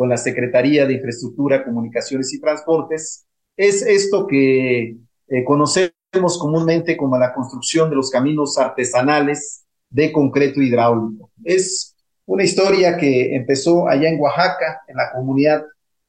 con 0.00 0.08
la 0.08 0.16
Secretaría 0.16 0.86
de 0.86 0.94
Infraestructura, 0.94 1.62
Comunicaciones 1.62 2.32
y 2.32 2.40
Transportes, 2.40 3.26
es 3.54 3.82
esto 3.82 4.26
que 4.26 4.96
eh, 5.28 5.44
conocemos 5.44 6.38
comúnmente 6.40 6.96
como 6.96 7.18
la 7.18 7.34
construcción 7.34 7.90
de 7.90 7.96
los 7.96 8.10
caminos 8.10 8.56
artesanales 8.56 9.66
de 9.90 10.10
concreto 10.10 10.62
hidráulico. 10.62 11.30
Es 11.44 11.94
una 12.24 12.44
historia 12.44 12.96
que 12.96 13.36
empezó 13.36 13.86
allá 13.90 14.08
en 14.08 14.18
Oaxaca, 14.18 14.80
en 14.88 14.96
la 14.96 15.12
comunidad 15.12 15.66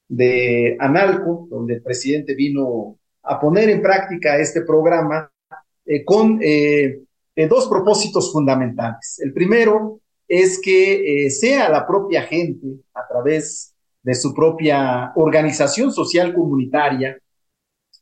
de 0.08 0.78
Analco, 0.80 1.50
donde 1.52 1.74
el 1.74 1.82
presidente 1.82 2.34
vino 2.34 2.98
a 3.24 3.42
poner 3.42 3.70
en 3.70 3.82
práctica 3.82 4.38
este 4.38 4.62
programa 4.62 5.30
eh, 5.86 6.06
con 6.06 6.40
eh, 6.42 7.02
dos 7.36 7.68
propósitos 7.68 8.32
fundamentales. 8.32 9.20
El 9.22 9.34
primero 9.34 10.00
es 10.30 10.62
que 10.62 11.30
sea 11.30 11.68
la 11.68 11.86
propia 11.86 12.22
gente, 12.22 12.68
a 12.94 13.06
través 13.06 13.71
de 14.04 14.16
su 14.16 14.34
propia 14.34 15.12
organización 15.16 15.92
social 15.92 16.34
comunitaria, 16.34 17.18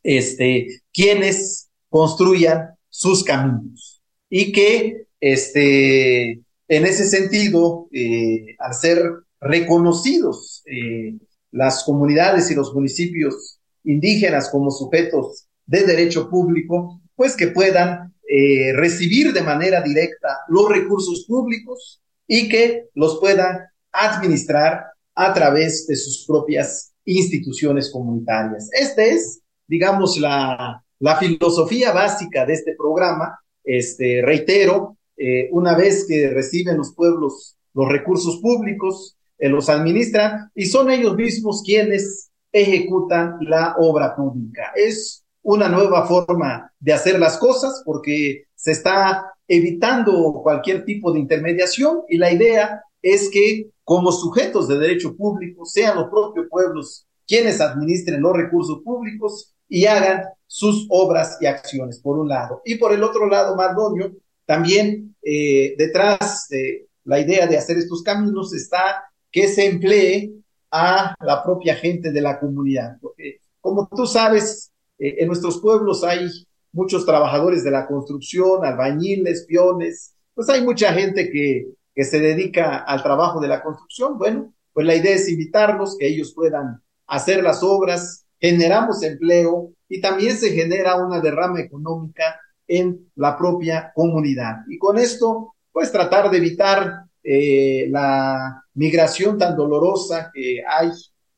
este, 0.02 0.82
quienes 0.92 1.68
construyan 1.88 2.70
sus 2.88 3.22
caminos. 3.24 4.02
Y 4.28 4.52
que 4.52 5.06
este, 5.20 6.42
en 6.68 6.86
ese 6.86 7.06
sentido, 7.06 7.88
eh, 7.92 8.56
al 8.58 8.74
ser 8.74 9.02
reconocidos 9.40 10.62
eh, 10.66 11.18
las 11.50 11.84
comunidades 11.84 12.50
y 12.50 12.54
los 12.54 12.72
municipios 12.74 13.58
indígenas 13.84 14.50
como 14.50 14.70
sujetos 14.70 15.46
de 15.66 15.82
derecho 15.82 16.28
público, 16.28 17.00
pues 17.14 17.36
que 17.36 17.48
puedan 17.48 18.14
eh, 18.28 18.72
recibir 18.74 19.32
de 19.32 19.42
manera 19.42 19.82
directa 19.82 20.38
los 20.48 20.68
recursos 20.68 21.24
públicos 21.26 22.00
y 22.26 22.48
que 22.48 22.84
los 22.94 23.18
puedan 23.18 23.58
administrar 23.90 24.84
a 25.20 25.34
través 25.34 25.86
de 25.86 25.96
sus 25.96 26.24
propias 26.26 26.94
instituciones 27.04 27.90
comunitarias. 27.90 28.70
Esta 28.72 29.04
es, 29.04 29.42
digamos, 29.66 30.18
la, 30.18 30.82
filosofía 31.18 31.92
básica 31.92 32.46
de 32.46 32.54
este 32.54 32.74
programa. 32.74 33.38
Este, 33.62 34.22
reitero, 34.22 34.96
eh, 35.16 35.48
una 35.52 35.76
vez 35.76 36.06
que 36.08 36.30
reciben 36.30 36.78
los 36.78 36.94
pueblos 36.94 37.56
los 37.74 37.88
recursos 37.88 38.40
públicos, 38.40 39.16
eh, 39.38 39.48
los 39.48 39.68
administran 39.68 40.50
y 40.54 40.66
son 40.66 40.90
ellos 40.90 41.14
mismos 41.16 41.62
quienes 41.64 42.30
ejecutan 42.52 43.36
la 43.42 43.76
obra 43.78 44.16
pública. 44.16 44.72
Es 44.74 45.24
una 45.42 45.68
nueva 45.68 46.06
forma 46.06 46.72
de 46.78 46.92
hacer 46.92 47.18
las 47.18 47.38
cosas 47.38 47.82
porque 47.84 48.44
se 48.54 48.72
está 48.72 49.34
evitando 49.46 50.40
cualquier 50.42 50.84
tipo 50.84 51.12
de 51.12 51.20
intermediación 51.20 52.02
y 52.08 52.18
la 52.18 52.32
idea 52.32 52.82
es 53.02 53.30
que 53.30 53.70
como 53.90 54.12
sujetos 54.12 54.68
de 54.68 54.78
derecho 54.78 55.16
público 55.16 55.66
sean 55.66 55.96
los 55.96 56.10
propios 56.10 56.46
pueblos 56.48 57.08
quienes 57.26 57.60
administren 57.60 58.22
los 58.22 58.36
recursos 58.36 58.82
públicos 58.84 59.52
y 59.68 59.84
hagan 59.86 60.22
sus 60.46 60.86
obras 60.90 61.38
y 61.40 61.46
acciones, 61.46 61.98
por 61.98 62.16
un 62.16 62.28
lado. 62.28 62.62
Y 62.64 62.76
por 62.76 62.92
el 62.92 63.02
otro 63.02 63.26
lado, 63.26 63.56
Mardonio, 63.56 64.12
también 64.46 65.16
eh, 65.20 65.74
detrás 65.76 66.46
de 66.48 66.86
la 67.02 67.18
idea 67.18 67.48
de 67.48 67.56
hacer 67.56 67.78
estos 67.78 68.04
caminos 68.04 68.54
está 68.54 69.10
que 69.28 69.48
se 69.48 69.66
emplee 69.66 70.34
a 70.70 71.16
la 71.20 71.42
propia 71.42 71.74
gente 71.74 72.12
de 72.12 72.20
la 72.20 72.38
comunidad. 72.38 72.96
Porque, 73.00 73.40
como 73.60 73.88
tú 73.88 74.06
sabes, 74.06 74.70
eh, 75.00 75.16
en 75.18 75.26
nuestros 75.26 75.60
pueblos 75.60 76.04
hay 76.04 76.28
muchos 76.70 77.04
trabajadores 77.04 77.64
de 77.64 77.72
la 77.72 77.88
construcción, 77.88 78.64
albañiles, 78.64 79.46
peones, 79.48 80.14
pues 80.32 80.48
hay 80.48 80.62
mucha 80.62 80.92
gente 80.92 81.28
que 81.28 81.66
que 82.00 82.06
se 82.06 82.18
dedica 82.18 82.78
al 82.78 83.02
trabajo 83.02 83.40
de 83.40 83.48
la 83.48 83.62
construcción, 83.62 84.16
bueno, 84.16 84.54
pues 84.72 84.86
la 84.86 84.94
idea 84.94 85.14
es 85.14 85.28
invitarlos, 85.28 85.98
que 85.98 86.06
ellos 86.06 86.32
puedan 86.34 86.82
hacer 87.06 87.42
las 87.42 87.62
obras, 87.62 88.24
generamos 88.40 89.02
empleo 89.02 89.74
y 89.86 90.00
también 90.00 90.34
se 90.34 90.50
genera 90.52 90.96
una 90.96 91.20
derrama 91.20 91.60
económica 91.60 92.40
en 92.66 93.10
la 93.16 93.36
propia 93.36 93.92
comunidad. 93.94 94.60
Y 94.70 94.78
con 94.78 94.96
esto, 94.96 95.52
pues 95.70 95.92
tratar 95.92 96.30
de 96.30 96.38
evitar 96.38 97.04
eh, 97.22 97.86
la 97.90 98.64
migración 98.72 99.36
tan 99.36 99.54
dolorosa 99.54 100.30
que 100.32 100.62
hay 100.66 100.90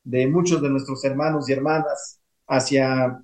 de 0.05 0.29
muchos 0.29 0.63
de 0.63 0.71
nuestros 0.71 1.05
hermanos 1.05 1.51
y 1.51 1.55
hermanas 1.55 2.21
hacia 2.47 3.21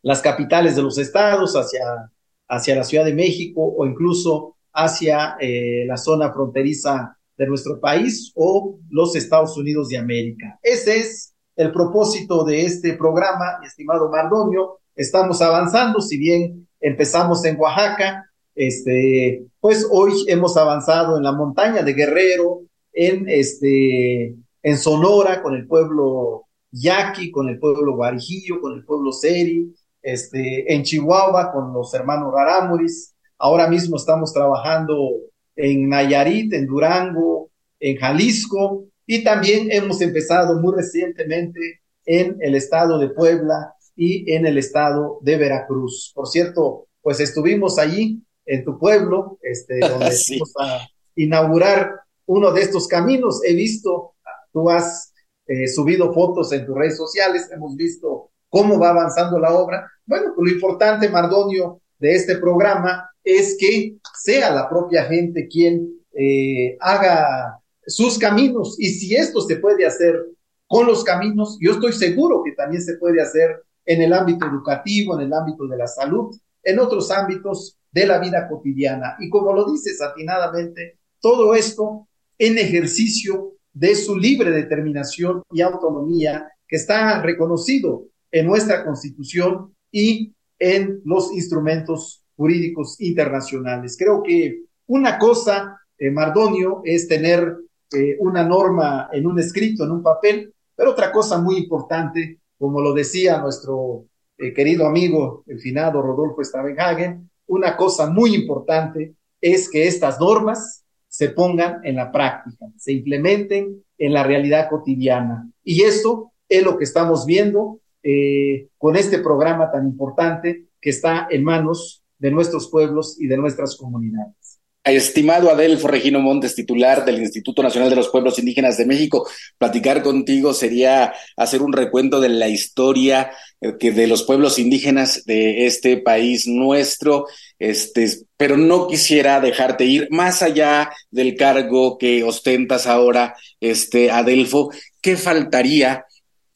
las 0.00 0.22
capitales 0.22 0.76
de 0.76 0.82
los 0.82 0.96
estados, 0.96 1.56
hacia, 1.56 2.10
hacia 2.48 2.76
la 2.76 2.84
Ciudad 2.84 3.04
de 3.04 3.12
México 3.12 3.60
o 3.76 3.84
incluso 3.84 4.53
hacia 4.74 5.36
eh, 5.40 5.84
la 5.86 5.96
zona 5.96 6.32
fronteriza 6.32 7.16
de 7.36 7.46
nuestro 7.46 7.80
país 7.80 8.32
o 8.34 8.78
los 8.90 9.16
Estados 9.16 9.56
Unidos 9.56 9.88
de 9.88 9.98
América. 9.98 10.58
Ese 10.62 10.98
es 10.98 11.34
el 11.56 11.72
propósito 11.72 12.44
de 12.44 12.64
este 12.64 12.94
programa, 12.94 13.60
estimado 13.64 14.10
Mardonio. 14.10 14.80
Estamos 14.94 15.40
avanzando, 15.40 16.00
si 16.00 16.18
bien 16.18 16.68
empezamos 16.80 17.44
en 17.44 17.58
Oaxaca, 17.58 18.30
este, 18.54 19.46
pues 19.60 19.86
hoy 19.90 20.12
hemos 20.28 20.56
avanzado 20.56 21.16
en 21.16 21.24
la 21.24 21.32
montaña 21.32 21.82
de 21.82 21.92
Guerrero, 21.92 22.62
en 22.92 23.28
este, 23.28 24.36
en 24.62 24.78
Sonora 24.78 25.42
con 25.42 25.54
el 25.54 25.66
pueblo 25.66 26.46
Yaqui, 26.70 27.30
con 27.30 27.48
el 27.48 27.58
pueblo 27.58 27.96
Guarijillo, 27.96 28.60
con 28.60 28.74
el 28.74 28.84
pueblo 28.84 29.12
Seri, 29.12 29.74
este, 30.02 30.72
en 30.72 30.82
Chihuahua 30.82 31.50
con 31.52 31.72
los 31.72 31.92
hermanos 31.94 32.32
Rarámuris. 32.32 33.13
Ahora 33.44 33.68
mismo 33.68 33.96
estamos 33.96 34.32
trabajando 34.32 35.10
en 35.54 35.86
Nayarit, 35.90 36.50
en 36.54 36.66
Durango, 36.66 37.50
en 37.78 37.94
Jalisco 37.98 38.86
y 39.04 39.22
también 39.22 39.70
hemos 39.70 40.00
empezado 40.00 40.58
muy 40.62 40.74
recientemente 40.74 41.82
en 42.06 42.38
el 42.40 42.54
estado 42.54 42.98
de 42.98 43.10
Puebla 43.10 43.74
y 43.94 44.32
en 44.32 44.46
el 44.46 44.56
estado 44.56 45.18
de 45.20 45.36
Veracruz. 45.36 46.10
Por 46.14 46.26
cierto, 46.26 46.86
pues 47.02 47.20
estuvimos 47.20 47.78
allí 47.78 48.22
en 48.46 48.64
tu 48.64 48.78
pueblo, 48.78 49.36
este, 49.42 49.78
donde 49.80 50.16
vamos 50.30 50.52
a 50.58 50.88
inaugurar 51.14 52.00
uno 52.24 52.50
de 52.50 52.62
estos 52.62 52.88
caminos. 52.88 53.42
He 53.44 53.52
visto, 53.52 54.14
tú 54.54 54.70
has 54.70 55.12
eh, 55.46 55.68
subido 55.68 56.14
fotos 56.14 56.50
en 56.52 56.64
tus 56.64 56.74
redes 56.74 56.96
sociales, 56.96 57.50
hemos 57.52 57.76
visto 57.76 58.30
cómo 58.48 58.78
va 58.78 58.88
avanzando 58.88 59.38
la 59.38 59.52
obra. 59.52 59.86
Bueno, 60.06 60.32
pues 60.34 60.48
lo 60.48 60.54
importante, 60.54 61.10
Mardonio, 61.10 61.82
de 62.04 62.14
este 62.14 62.36
programa 62.36 63.08
es 63.24 63.56
que 63.58 63.96
sea 64.22 64.54
la 64.54 64.68
propia 64.68 65.04
gente 65.04 65.48
quien 65.48 65.88
eh, 66.12 66.76
haga 66.78 67.58
sus 67.86 68.18
caminos. 68.18 68.76
Y 68.78 68.88
si 68.90 69.16
esto 69.16 69.40
se 69.40 69.56
puede 69.56 69.86
hacer 69.86 70.22
con 70.66 70.86
los 70.86 71.02
caminos, 71.02 71.56
yo 71.62 71.72
estoy 71.72 71.94
seguro 71.94 72.42
que 72.44 72.52
también 72.52 72.82
se 72.82 72.98
puede 72.98 73.22
hacer 73.22 73.62
en 73.86 74.02
el 74.02 74.12
ámbito 74.12 74.44
educativo, 74.44 75.18
en 75.18 75.28
el 75.28 75.32
ámbito 75.32 75.66
de 75.66 75.78
la 75.78 75.86
salud, 75.86 76.36
en 76.62 76.78
otros 76.78 77.10
ámbitos 77.10 77.78
de 77.90 78.06
la 78.06 78.18
vida 78.18 78.48
cotidiana. 78.50 79.16
Y 79.18 79.30
como 79.30 79.54
lo 79.54 79.72
dices 79.72 80.02
atinadamente, 80.02 80.98
todo 81.20 81.54
esto 81.54 82.06
en 82.36 82.58
ejercicio 82.58 83.54
de 83.72 83.94
su 83.94 84.18
libre 84.18 84.50
determinación 84.50 85.42
y 85.50 85.62
autonomía 85.62 86.50
que 86.68 86.76
está 86.76 87.22
reconocido 87.22 88.08
en 88.30 88.46
nuestra 88.46 88.84
Constitución 88.84 89.74
y 89.90 90.33
en 90.58 91.00
los 91.04 91.32
instrumentos 91.32 92.24
jurídicos 92.36 93.00
internacionales. 93.00 93.96
Creo 93.98 94.22
que 94.22 94.64
una 94.86 95.18
cosa, 95.18 95.78
eh, 95.98 96.10
Mardonio, 96.10 96.82
es 96.84 97.08
tener 97.08 97.56
eh, 97.92 98.16
una 98.18 98.44
norma 98.44 99.08
en 99.12 99.26
un 99.26 99.38
escrito, 99.38 99.84
en 99.84 99.92
un 99.92 100.02
papel, 100.02 100.52
pero 100.74 100.90
otra 100.90 101.12
cosa 101.12 101.38
muy 101.38 101.56
importante, 101.58 102.40
como 102.58 102.80
lo 102.80 102.92
decía 102.92 103.38
nuestro 103.38 104.06
eh, 104.36 104.52
querido 104.52 104.86
amigo, 104.86 105.44
el 105.46 105.60
finado 105.60 106.02
Rodolfo 106.02 106.42
Stavenhagen, 106.42 107.30
una 107.46 107.76
cosa 107.76 108.10
muy 108.10 108.34
importante 108.34 109.14
es 109.40 109.68
que 109.68 109.86
estas 109.86 110.18
normas 110.18 110.84
se 111.06 111.28
pongan 111.28 111.80
en 111.84 111.96
la 111.96 112.10
práctica, 112.10 112.66
se 112.76 112.92
implementen 112.92 113.84
en 113.98 114.12
la 114.12 114.24
realidad 114.24 114.68
cotidiana. 114.68 115.48
Y 115.62 115.82
esto 115.82 116.32
es 116.48 116.64
lo 116.64 116.76
que 116.76 116.84
estamos 116.84 117.26
viendo 117.26 117.78
eh, 118.04 118.68
con 118.76 118.96
este 118.96 119.18
programa 119.18 119.72
tan 119.72 119.86
importante 119.86 120.66
que 120.80 120.90
está 120.90 121.26
en 121.30 121.42
manos 121.42 122.02
de 122.18 122.30
nuestros 122.30 122.68
pueblos 122.68 123.18
y 123.18 123.26
de 123.26 123.38
nuestras 123.38 123.76
comunidades. 123.76 124.60
Estimado 124.84 125.50
Adelfo 125.50 125.88
Regino 125.88 126.20
Montes, 126.20 126.54
titular 126.54 127.06
del 127.06 127.18
Instituto 127.18 127.62
Nacional 127.62 127.88
de 127.88 127.96
los 127.96 128.10
Pueblos 128.10 128.38
Indígenas 128.38 128.76
de 128.76 128.84
México, 128.84 129.26
platicar 129.56 130.02
contigo 130.02 130.52
sería 130.52 131.14
hacer 131.38 131.62
un 131.62 131.72
recuento 131.72 132.20
de 132.20 132.28
la 132.28 132.48
historia 132.48 133.30
eh, 133.62 133.76
que 133.80 133.92
de 133.92 134.06
los 134.06 134.24
pueblos 134.24 134.58
indígenas 134.58 135.24
de 135.24 135.64
este 135.64 135.96
país 135.96 136.46
nuestro, 136.46 137.26
este, 137.58 138.10
pero 138.36 138.58
no 138.58 138.86
quisiera 138.86 139.40
dejarte 139.40 139.86
ir 139.86 140.08
más 140.10 140.42
allá 140.42 140.90
del 141.10 141.34
cargo 141.34 141.96
que 141.96 142.22
ostentas 142.22 142.86
ahora, 142.86 143.34
este, 143.60 144.10
Adelfo, 144.10 144.70
¿qué 145.00 145.16
faltaría? 145.16 146.04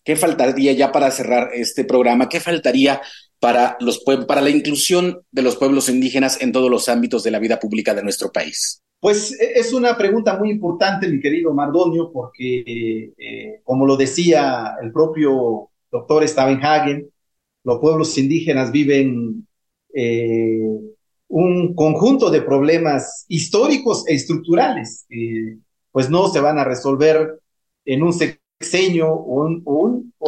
¿Qué 0.09 0.17
faltaría 0.17 0.73
ya 0.73 0.91
para 0.91 1.11
cerrar 1.11 1.51
este 1.53 1.85
programa? 1.85 2.31
¿Qué 2.31 2.41
faltaría 2.41 3.03
para, 3.39 3.77
la 3.79 4.49
inclusión 4.49 5.21
de 5.31 5.43
los 5.43 5.57
pueblos 5.57 5.91
indígenas 5.91 6.41
en 6.41 6.51
todos 6.51 6.71
los 6.71 6.89
ámbitos 6.89 7.23
de 7.25 7.31
la 7.31 7.39
vida 7.39 7.61
pública 7.61 7.93
de 7.93 8.03
nuestro 8.03 8.33
país? 8.33 8.83
Pues 9.01 9.39
e, 9.39 9.59
es 9.61 9.75
una 9.75 9.99
pregunta 9.99 10.39
muy 10.39 10.51
importante, 10.51 11.09
mi 11.09 11.21
querido 11.21 11.53
Mardonio, 11.53 12.11
porque, 12.11 13.13
eh, 13.19 13.61
como 13.65 13.85
lo 13.85 13.99
decía 13.99 14.77
el 14.83 14.93
propio 14.93 15.69
doctor 15.93 16.27
Stavenhagen, 16.27 17.11
los 17.65 17.79
pueblos 17.79 18.17
indígenas 18.17 18.73
viven 18.73 19.47
eh, 19.93 20.71
un 21.29 21.75
conjunto 21.75 22.31
de 22.31 22.41
problemas 22.41 23.27
históricos 23.29 24.09
e 24.09 24.15
estructurales, 24.15 25.05
que 25.07 25.59
pues 25.93 26.09
no 26.09 26.29
se 26.29 26.41
van 26.41 26.59
a 26.59 26.65
resolver 26.65 27.41
en 27.85 28.03
un 28.03 28.15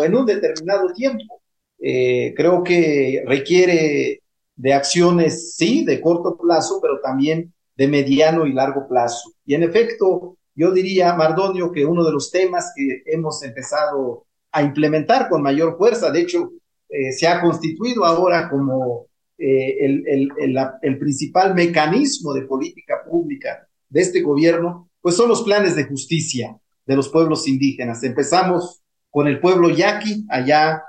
en 0.05 0.15
un 0.15 0.27
determinado 0.27 0.93
tiempo 0.93 1.41
eh, 1.81 2.35
creo 2.37 2.63
que 2.63 3.23
requiere 3.27 4.23
de 4.55 4.75
acciones, 4.75 5.57
sí, 5.57 5.85
de 5.85 6.01
corto 6.01 6.37
plazo, 6.37 6.79
pero 6.83 7.01
también 7.01 7.53
de 7.77 7.89
mediano 7.89 8.47
y 8.47 8.53
largo 8.53 8.87
plazo. 8.87 9.33
Y 9.47 9.55
en 9.55 9.63
efecto, 9.63 10.37
yo 10.55 10.73
diría, 10.73 11.15
Mardonio, 11.15 11.73
que 11.73 11.87
uno 11.87 12.05
de 12.05 12.13
los 12.13 12.31
temas 12.31 12.73
que 12.77 13.03
hemos 13.07 13.43
empezado 13.43 14.27
a 14.53 14.63
implementar 14.63 15.29
con 15.31 15.43
mayor 15.43 15.79
fuerza, 15.79 16.11
de 16.11 16.21
hecho, 16.21 16.53
eh, 16.89 17.13
se 17.13 17.27
ha 17.27 17.41
constituido 17.41 18.05
ahora 18.05 18.51
como 18.51 19.07
eh, 19.39 19.77
el, 19.81 20.99
principal 20.99 21.55
mecanismo 21.55 22.35
de 22.35 22.43
política 22.43 23.03
pública 23.09 23.67
de 23.89 24.01
este 24.03 24.21
gobierno, 24.21 24.91
pues 25.01 25.17
son 25.17 25.31
los 25.31 25.43
planes 25.43 25.75
de 25.77 25.85
justicia 25.85 26.61
de 26.91 26.97
los 26.97 27.09
pueblos 27.09 27.47
indígenas. 27.47 28.03
Empezamos 28.03 28.83
con 29.13 29.29
el 29.29 29.39
pueblo 29.39 29.71
yaqui, 29.71 30.27
allá 30.29 30.83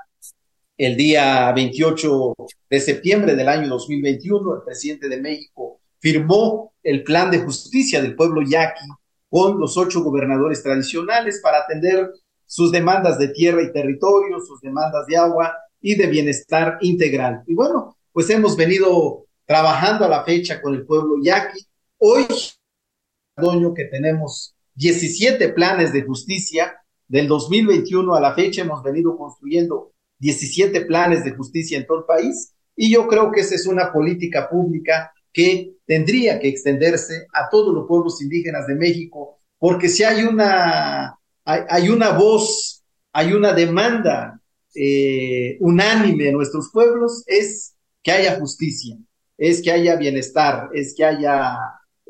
el 0.76 0.96
día 0.96 1.52
28 1.52 2.34
de 2.68 2.80
septiembre 2.80 3.36
del 3.36 3.48
año 3.48 3.68
2021, 3.68 4.56
el 4.56 4.62
presidente 4.62 5.08
de 5.08 5.20
México 5.20 5.78
firmó 6.00 6.72
el 6.82 7.04
plan 7.04 7.30
de 7.30 7.38
justicia 7.38 8.02
del 8.02 8.16
pueblo 8.16 8.42
yaqui 8.42 8.84
con 9.30 9.60
los 9.60 9.78
ocho 9.78 10.02
gobernadores 10.02 10.60
tradicionales 10.64 11.38
para 11.40 11.58
atender 11.58 12.10
sus 12.46 12.72
demandas 12.72 13.16
de 13.20 13.28
tierra 13.28 13.62
y 13.62 13.72
territorio, 13.72 14.40
sus 14.40 14.60
demandas 14.60 15.06
de 15.06 15.16
agua 15.16 15.56
y 15.80 15.94
de 15.94 16.08
bienestar 16.08 16.78
integral. 16.80 17.44
Y 17.46 17.54
bueno, 17.54 17.96
pues 18.10 18.28
hemos 18.30 18.56
venido 18.56 19.26
trabajando 19.46 20.06
a 20.06 20.08
la 20.08 20.24
fecha 20.24 20.60
con 20.60 20.74
el 20.74 20.84
pueblo 20.84 21.14
yaqui. 21.22 21.64
Hoy, 21.98 22.26
año 23.36 23.72
que 23.72 23.84
tenemos 23.84 24.56
17 24.74 25.50
planes 25.50 25.92
de 25.92 26.02
justicia, 26.02 26.74
del 27.08 27.28
2021 27.28 28.14
a 28.14 28.20
la 28.20 28.34
fecha. 28.34 28.62
Hemos 28.62 28.82
venido 28.82 29.16
construyendo 29.16 29.92
17 30.18 30.82
planes 30.86 31.24
de 31.24 31.32
justicia 31.32 31.78
en 31.78 31.86
todo 31.86 31.98
el 31.98 32.04
país 32.04 32.54
y 32.76 32.90
yo 32.90 33.06
creo 33.06 33.30
que 33.30 33.40
esa 33.40 33.54
es 33.54 33.66
una 33.66 33.92
política 33.92 34.48
pública 34.48 35.12
que 35.32 35.74
tendría 35.86 36.38
que 36.38 36.48
extenderse 36.48 37.26
a 37.32 37.48
todos 37.50 37.74
los 37.74 37.86
pueblos 37.86 38.20
indígenas 38.22 38.66
de 38.66 38.74
México, 38.74 39.38
porque 39.58 39.88
si 39.88 40.04
hay 40.04 40.24
una, 40.24 41.18
hay, 41.44 41.88
una 41.88 42.10
voz, 42.10 42.82
hay 43.12 43.32
una 43.32 43.52
demanda 43.52 44.40
eh, 44.74 45.56
unánime 45.60 46.28
en 46.28 46.34
nuestros 46.34 46.70
pueblos, 46.72 47.24
es 47.26 47.74
que 48.02 48.12
haya 48.12 48.38
justicia, 48.38 48.96
es 49.38 49.62
que 49.62 49.70
haya 49.70 49.96
bienestar, 49.96 50.70
es 50.74 50.94
que 50.94 51.04
haya 51.04 51.56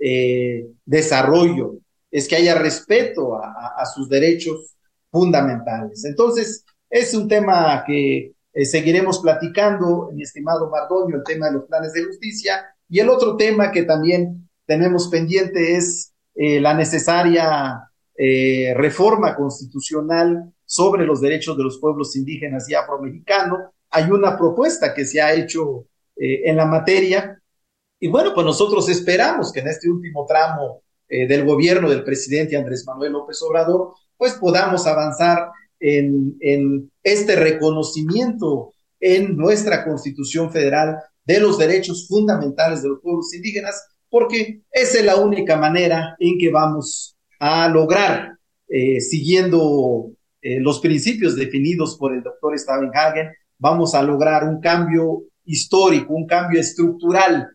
eh, 0.01 0.67
desarrollo, 0.85 1.79
es 2.13 2.29
que 2.29 2.37
haya 2.37 2.55
respeto 2.55 3.37
a, 3.37 3.85
sus 3.87 4.09
derechos 4.09 4.77
fundamentales. 5.11 6.05
Entonces, 6.05 6.65
es 6.89 7.15
un 7.15 7.27
tema 7.27 7.83
que 7.87 8.35
eh, 8.53 8.65
seguiremos 8.67 9.21
platicando, 9.21 10.11
mi 10.13 10.23
estimado 10.23 10.69
Mardonio, 10.69 11.17
el 11.17 11.25
tema 11.25 11.47
de 11.47 11.55
los 11.55 11.65
planes 11.65 11.95
de 11.95 12.05
justicia. 12.05 12.67
Y 12.87 13.01
el 13.01 13.09
otro 13.09 13.37
tema 13.37 13.73
que 13.73 13.85
también 13.85 14.49
tenemos 14.67 15.09
pendiente 15.09 15.75
es 15.75 16.13
eh, 16.35 16.61
la 16.61 16.75
necesaria 16.75 17.91
eh, 18.15 18.75
reforma 18.77 19.35
constitucional 19.35 20.53
sobre 20.67 21.07
los 21.07 21.21
derechos 21.23 21.57
de 21.57 21.65
los 21.65 21.79
pueblos 21.79 22.15
indígenas 22.15 22.69
y 22.69 22.75
afromexicanos. 22.75 23.71
Hay 23.91 24.11
una 24.11 24.37
propuesta 24.37 24.93
que 24.93 25.07
se 25.07 25.21
ha 25.21 25.33
hecho 25.33 25.87
en 26.15 26.57
la 26.57 26.67
materia. 26.67 27.41
Y 27.99 28.09
bueno, 28.09 28.33
pues 28.35 28.45
nosotros 28.47 28.89
esperamos 28.89 29.51
que 29.51 29.61
en 29.61 29.69
este 29.69 29.91
último 29.91 30.25
tramo 30.27 30.83
eh, 31.15 31.27
del 31.27 31.45
gobierno 31.45 31.91
del 31.91 32.05
presidente 32.05 32.57
Andrés 32.57 32.87
Manuel 32.87 33.13
López 33.13 33.43
Obrador, 33.43 33.93
pues 34.17 34.33
podamos 34.33 34.87
avanzar 34.87 35.51
en, 35.79 36.91
este 37.03 37.37
reconocimiento 37.37 38.73
en 38.99 39.37
nuestra 39.37 39.85
Constitución 39.85 40.51
Federal 40.51 40.97
de 41.27 41.39
los 41.39 41.59
derechos 41.59 42.09
fundamentales 42.09 42.83
de 42.83 42.89
los 42.89 43.01
pueblos 43.03 43.35
indígenas, 43.35 43.89
porque 44.09 44.63
esa 44.71 45.01
es 45.01 45.05
la 45.05 45.17
única 45.17 45.59
manera 45.59 46.17
en 46.19 46.39
que 46.39 46.51
vamos 46.51 47.15
a 47.39 47.69
lograr, 47.69 48.39
eh, 48.69 48.99
siguiendo 49.03 50.13
eh, 50.41 50.61
los 50.61 50.81
principios 50.81 51.37
definidos 51.37 51.99
por 51.99 52.15
el 52.15 52.23
doctor 52.23 52.59
Stavenhagen, 52.59 53.33
vamos 53.59 53.95
a 53.95 54.03
lograr 54.03 54.45
un 54.45 54.63
cambio 54.63 55.25
histórico, 55.45 56.15
un 56.15 56.27
cambio 56.27 56.59
estructural 56.59 57.51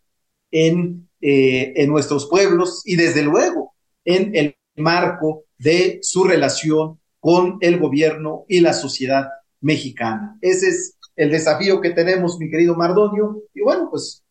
en, 0.51 1.06
eh, 1.21 1.73
en 1.75 1.89
nuestros 1.89 2.27
pueblos 2.27 2.81
y 2.85 2.95
desde 2.95 3.23
luego 3.23 3.73
en 4.05 4.35
el 4.35 4.55
marco 4.75 5.45
de 5.57 5.99
su 6.01 6.23
relación 6.23 6.99
con 7.19 7.57
el 7.61 7.79
gobierno 7.79 8.45
y 8.47 8.59
la 8.59 8.73
sociedad 8.73 9.27
mexicana. 9.61 10.37
Ese 10.41 10.69
es 10.69 10.97
el 11.15 11.31
desafío 11.31 11.81
que 11.81 11.89
tenemos, 11.89 12.37
mi 12.37 12.49
querido 12.49 12.75
Mardonio, 12.75 13.43
y 13.53 13.61
bueno, 13.61 13.89
pues 13.89 14.23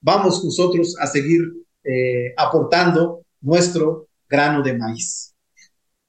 vamos 0.00 0.44
nosotros 0.44 0.96
a 1.00 1.06
seguir 1.06 1.40
eh, 1.82 2.34
aportando 2.36 3.22
nuestro 3.40 4.08
grano 4.28 4.62
de 4.62 4.74
maíz. 4.74 5.34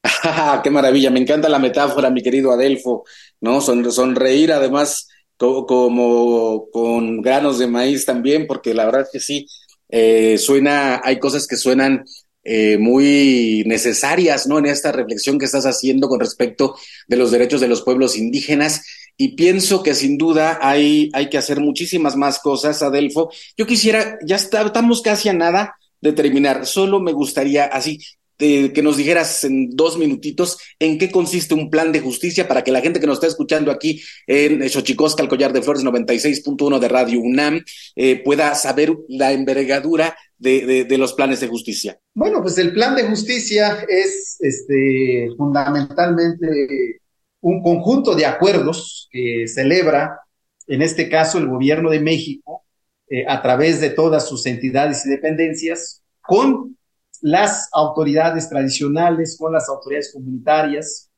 ¡Qué 0.63 0.69
maravilla! 0.69 1.09
Me 1.09 1.19
encanta 1.19 1.49
la 1.49 1.59
metáfora, 1.59 2.09
mi 2.09 2.21
querido 2.21 2.51
Adelfo, 2.51 3.05
¿no? 3.39 3.61
Son, 3.61 3.89
sonreír 3.91 4.51
además 4.51 5.07
como 5.38 6.69
con 6.71 7.21
granos 7.21 7.59
de 7.59 7.67
maíz 7.67 8.05
también, 8.05 8.47
porque 8.47 8.73
la 8.73 8.86
verdad 8.86 9.07
que 9.11 9.19
sí, 9.19 9.45
eh, 9.90 10.38
suena, 10.38 11.02
hay 11.04 11.20
cosas 11.20 11.48
que 11.48 11.58
suenan 11.58 12.06
eh, 12.44 12.78
muy 12.78 13.64
necesarias, 13.66 14.48
¿no? 14.48 14.58
En 14.58 14.68
esta 14.68 14.92
reflexión 14.94 15.38
que 15.38 15.46
estás 15.46 15.66
haciendo 15.66 16.08
con 16.08 16.20
respecto 16.20 16.76
de 17.08 17.18
los 17.18 17.30
derechos 17.32 17.60
de 17.60 17.68
los 17.68 17.82
pueblos 17.82 18.18
indígenas. 18.18 18.84
Y 19.18 19.36
pienso 19.36 19.84
que 19.84 19.94
sin 19.94 20.18
duda 20.18 20.60
hay, 20.62 21.10
hay 21.14 21.30
que 21.30 21.38
hacer 21.38 21.60
muchísimas 21.60 22.16
más 22.16 22.40
cosas, 22.40 22.82
Adelfo. 22.82 23.32
Yo 23.58 23.68
quisiera, 23.68 24.18
ya 24.26 24.38
estamos 24.38 25.02
casi 25.02 25.28
a 25.28 25.34
nada 25.34 25.76
de 26.00 26.14
terminar. 26.14 26.66
Solo 26.66 27.00
me 27.02 27.12
gustaría, 27.12 27.66
así, 27.66 28.00
que 28.38 28.82
nos 28.84 28.98
dijeras 28.98 29.44
en 29.44 29.76
dos 29.76 29.98
minutitos 29.98 30.58
en 30.80 30.98
qué 30.98 31.10
consiste 31.10 31.54
un 31.54 31.70
plan 31.70 31.92
de 31.92 32.02
justicia 32.02 32.48
para 32.48 32.64
que 32.64 32.72
la 32.72 32.82
gente 32.82 33.00
que 33.00 33.08
nos 33.08 33.18
está 33.18 33.28
escuchando 33.28 33.72
aquí 33.72 34.02
en 34.28 34.68
Xochicosca, 34.70 35.24
el 35.24 35.30
Collar 35.30 35.54
de 35.54 35.62
Flores 35.62 35.84
96.1 35.84 36.80
de 36.80 36.88
Radio 36.88 37.20
UNAM, 37.20 37.64
eh, 37.96 38.22
pueda 38.24 38.54
saber 38.56 38.96
la 39.08 39.32
envergadura 39.32 40.16
de, 40.38 40.86
de, 40.86 40.98
los 40.98 41.14
planes 41.14 41.40
de 41.40 41.48
justicia. 41.48 42.00
Bueno, 42.14 42.42
pues 42.42 42.58
el 42.60 42.72
plan 42.72 42.96
de 42.96 43.08
justicia 43.08 43.86
es 43.88 44.38
este, 44.40 45.30
fundamentalmente 45.36 47.02
un 47.42 47.64
conjunto 47.64 48.14
de 48.14 48.26
acuerdos 48.26 49.08
que 49.12 49.48
celebra, 49.48 50.20
en 50.68 50.82
este 50.82 51.10
caso, 51.10 51.38
el 51.38 51.48
gobierno 51.48 51.90
de 51.90 52.00
México, 52.00 52.66
eh, 53.10 53.26
a 53.28 53.42
través 53.42 53.80
de 53.80 53.90
todas 53.90 54.28
sus 54.28 54.46
entidades 54.46 55.06
y 55.06 55.10
dependencias, 55.10 56.04
con 56.22 56.78
las 57.22 57.70
autoridades 57.72 58.49
tradicionales, 58.49 59.38
con 59.38 59.53
las 59.53 59.70
autoridades 59.70 60.11
comunitarias 60.13 61.09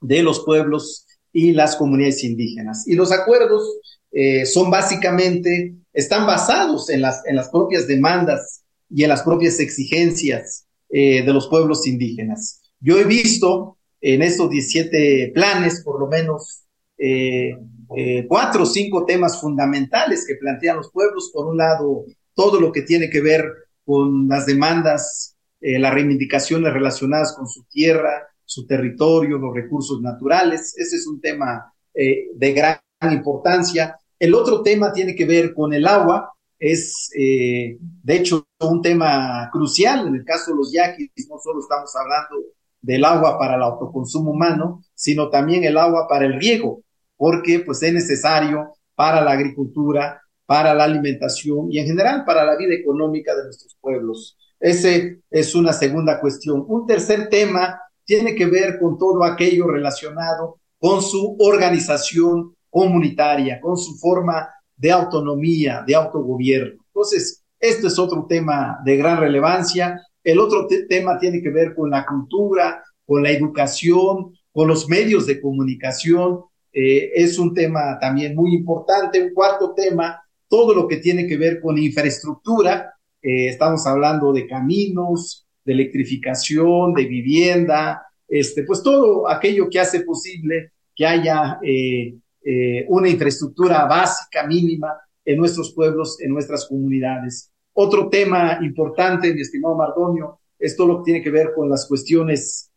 de 0.00 0.22
los 0.22 0.44
pueblos 0.44 1.06
y 1.32 1.52
las 1.52 1.76
comunidades 1.76 2.22
indígenas. 2.24 2.86
Y 2.86 2.94
los 2.94 3.12
acuerdos 3.12 3.62
eh, 4.12 4.46
son 4.46 4.70
básicamente, 4.70 5.74
están 5.92 6.26
basados 6.26 6.88
en 6.90 7.02
las, 7.02 7.22
en 7.26 7.36
las 7.36 7.48
propias 7.48 7.86
demandas 7.86 8.62
y 8.88 9.02
en 9.02 9.08
las 9.08 9.22
propias 9.22 9.58
exigencias 9.58 10.66
eh, 10.88 11.24
de 11.24 11.32
los 11.32 11.48
pueblos 11.48 11.86
indígenas. 11.86 12.62
Yo 12.80 12.98
he 12.98 13.04
visto 13.04 13.78
en 14.00 14.22
estos 14.22 14.50
17 14.50 15.32
planes, 15.34 15.82
por 15.82 15.98
lo 15.98 16.06
menos, 16.06 16.64
eh, 16.98 17.56
cuatro 18.28 18.62
o 18.62 18.66
cinco 18.66 19.04
temas 19.04 19.40
fundamentales 19.40 20.24
que 20.26 20.36
plantean 20.36 20.76
los 20.76 20.90
pueblos. 20.90 21.30
Por 21.32 21.46
un 21.46 21.56
lado, 21.56 22.04
todo 22.34 22.60
lo 22.60 22.70
que 22.70 22.82
tiene 22.82 23.08
que 23.10 23.20
ver 23.20 23.44
con 23.84 24.28
las 24.28 24.46
demandas 24.46 25.33
eh, 25.66 25.78
las 25.78 25.94
reivindicaciones 25.94 26.74
relacionadas 26.74 27.34
con 27.34 27.48
su 27.48 27.64
tierra, 27.64 28.28
su 28.44 28.66
territorio, 28.66 29.38
los 29.38 29.54
recursos 29.54 29.98
naturales. 30.02 30.76
Ese 30.76 30.96
es 30.96 31.06
un 31.06 31.22
tema 31.22 31.72
eh, 31.94 32.26
de 32.34 32.52
gran 32.52 32.78
importancia. 33.10 33.98
El 34.18 34.34
otro 34.34 34.60
tema 34.60 34.92
tiene 34.92 35.14
que 35.14 35.24
ver 35.24 35.54
con 35.54 35.72
el 35.72 35.86
agua. 35.86 36.34
Es, 36.58 37.08
eh, 37.18 37.78
de 37.80 38.14
hecho, 38.14 38.46
un 38.60 38.82
tema 38.82 39.48
crucial. 39.50 40.06
En 40.06 40.16
el 40.16 40.24
caso 40.26 40.50
de 40.50 40.58
los 40.58 40.70
yaquis, 40.70 41.08
no 41.30 41.38
solo 41.42 41.60
estamos 41.60 41.90
hablando 41.96 42.44
del 42.82 43.02
agua 43.02 43.38
para 43.38 43.54
el 43.54 43.62
autoconsumo 43.62 44.32
humano, 44.32 44.84
sino 44.94 45.30
también 45.30 45.64
el 45.64 45.78
agua 45.78 46.06
para 46.06 46.26
el 46.26 46.38
riego, 46.38 46.82
porque 47.16 47.60
pues 47.60 47.82
es 47.82 47.94
necesario 47.94 48.74
para 48.94 49.24
la 49.24 49.30
agricultura, 49.30 50.20
para 50.44 50.74
la 50.74 50.84
alimentación 50.84 51.72
y 51.72 51.78
en 51.78 51.86
general 51.86 52.22
para 52.26 52.44
la 52.44 52.54
vida 52.54 52.74
económica 52.74 53.34
de 53.34 53.44
nuestros 53.44 53.74
pueblos. 53.80 54.36
Ese 54.64 55.20
es 55.30 55.54
una 55.54 55.74
segunda 55.74 56.18
cuestión. 56.18 56.64
Un 56.66 56.86
tercer 56.86 57.28
tema 57.28 57.78
tiene 58.02 58.34
que 58.34 58.46
ver 58.46 58.78
con 58.78 58.96
todo 58.96 59.22
aquello 59.22 59.66
relacionado 59.66 60.58
con 60.78 61.02
su 61.02 61.36
organización 61.38 62.56
comunitaria, 62.70 63.60
con 63.60 63.76
su 63.76 63.94
forma 63.98 64.48
de 64.74 64.90
autonomía, 64.90 65.84
de 65.86 65.94
autogobierno. 65.94 66.82
Entonces, 66.86 67.42
este 67.60 67.88
es 67.88 67.98
otro 67.98 68.24
tema 68.26 68.78
de 68.86 68.96
gran 68.96 69.20
relevancia. 69.20 70.00
El 70.22 70.38
otro 70.38 70.66
tema 70.88 71.18
tiene 71.18 71.42
que 71.42 71.50
ver 71.50 71.74
con 71.74 71.90
la 71.90 72.06
cultura, 72.06 72.82
con 73.04 73.22
la 73.22 73.32
educación, 73.32 74.32
con 74.50 74.66
los 74.66 74.88
medios 74.88 75.26
de 75.26 75.42
comunicación. 75.42 76.40
Eh, 76.72 77.10
es 77.14 77.38
un 77.38 77.52
tema 77.52 77.98
también 78.00 78.34
muy 78.34 78.54
importante. 78.54 79.22
Un 79.22 79.34
cuarto 79.34 79.74
tema, 79.74 80.22
todo 80.48 80.74
lo 80.74 80.88
que 80.88 80.96
tiene 80.96 81.26
que 81.26 81.36
ver 81.36 81.60
con 81.60 81.76
infraestructura, 81.76 82.94
eh, 83.24 83.48
estamos 83.48 83.86
hablando 83.86 84.34
de 84.34 84.46
caminos, 84.46 85.46
de 85.64 85.72
electrificación, 85.72 86.92
de 86.92 87.06
vivienda, 87.06 88.02
este, 88.28 88.64
pues 88.64 88.82
todo 88.82 89.26
aquello 89.26 89.70
que 89.70 89.80
hace 89.80 90.00
posible 90.00 90.72
que 90.94 91.06
haya 91.06 91.58
eh, 91.62 92.16
eh, 92.44 92.84
una 92.88 93.08
infraestructura 93.08 93.86
básica, 93.86 94.46
mínima 94.46 94.92
en 95.24 95.38
nuestros 95.38 95.72
pueblos, 95.72 96.20
en 96.20 96.34
nuestras 96.34 96.66
comunidades. 96.68 97.50
Otro 97.72 98.10
tema 98.10 98.58
importante, 98.60 99.32
mi 99.32 99.40
estimado 99.40 99.74
Mardonio, 99.74 100.40
es 100.58 100.76
todo 100.76 100.88
lo 100.88 100.98
que 100.98 101.04
tiene 101.04 101.22
que 101.22 101.30
ver 101.30 101.54
con 101.54 101.70
las 101.70 101.88
cuestiones 101.88 102.70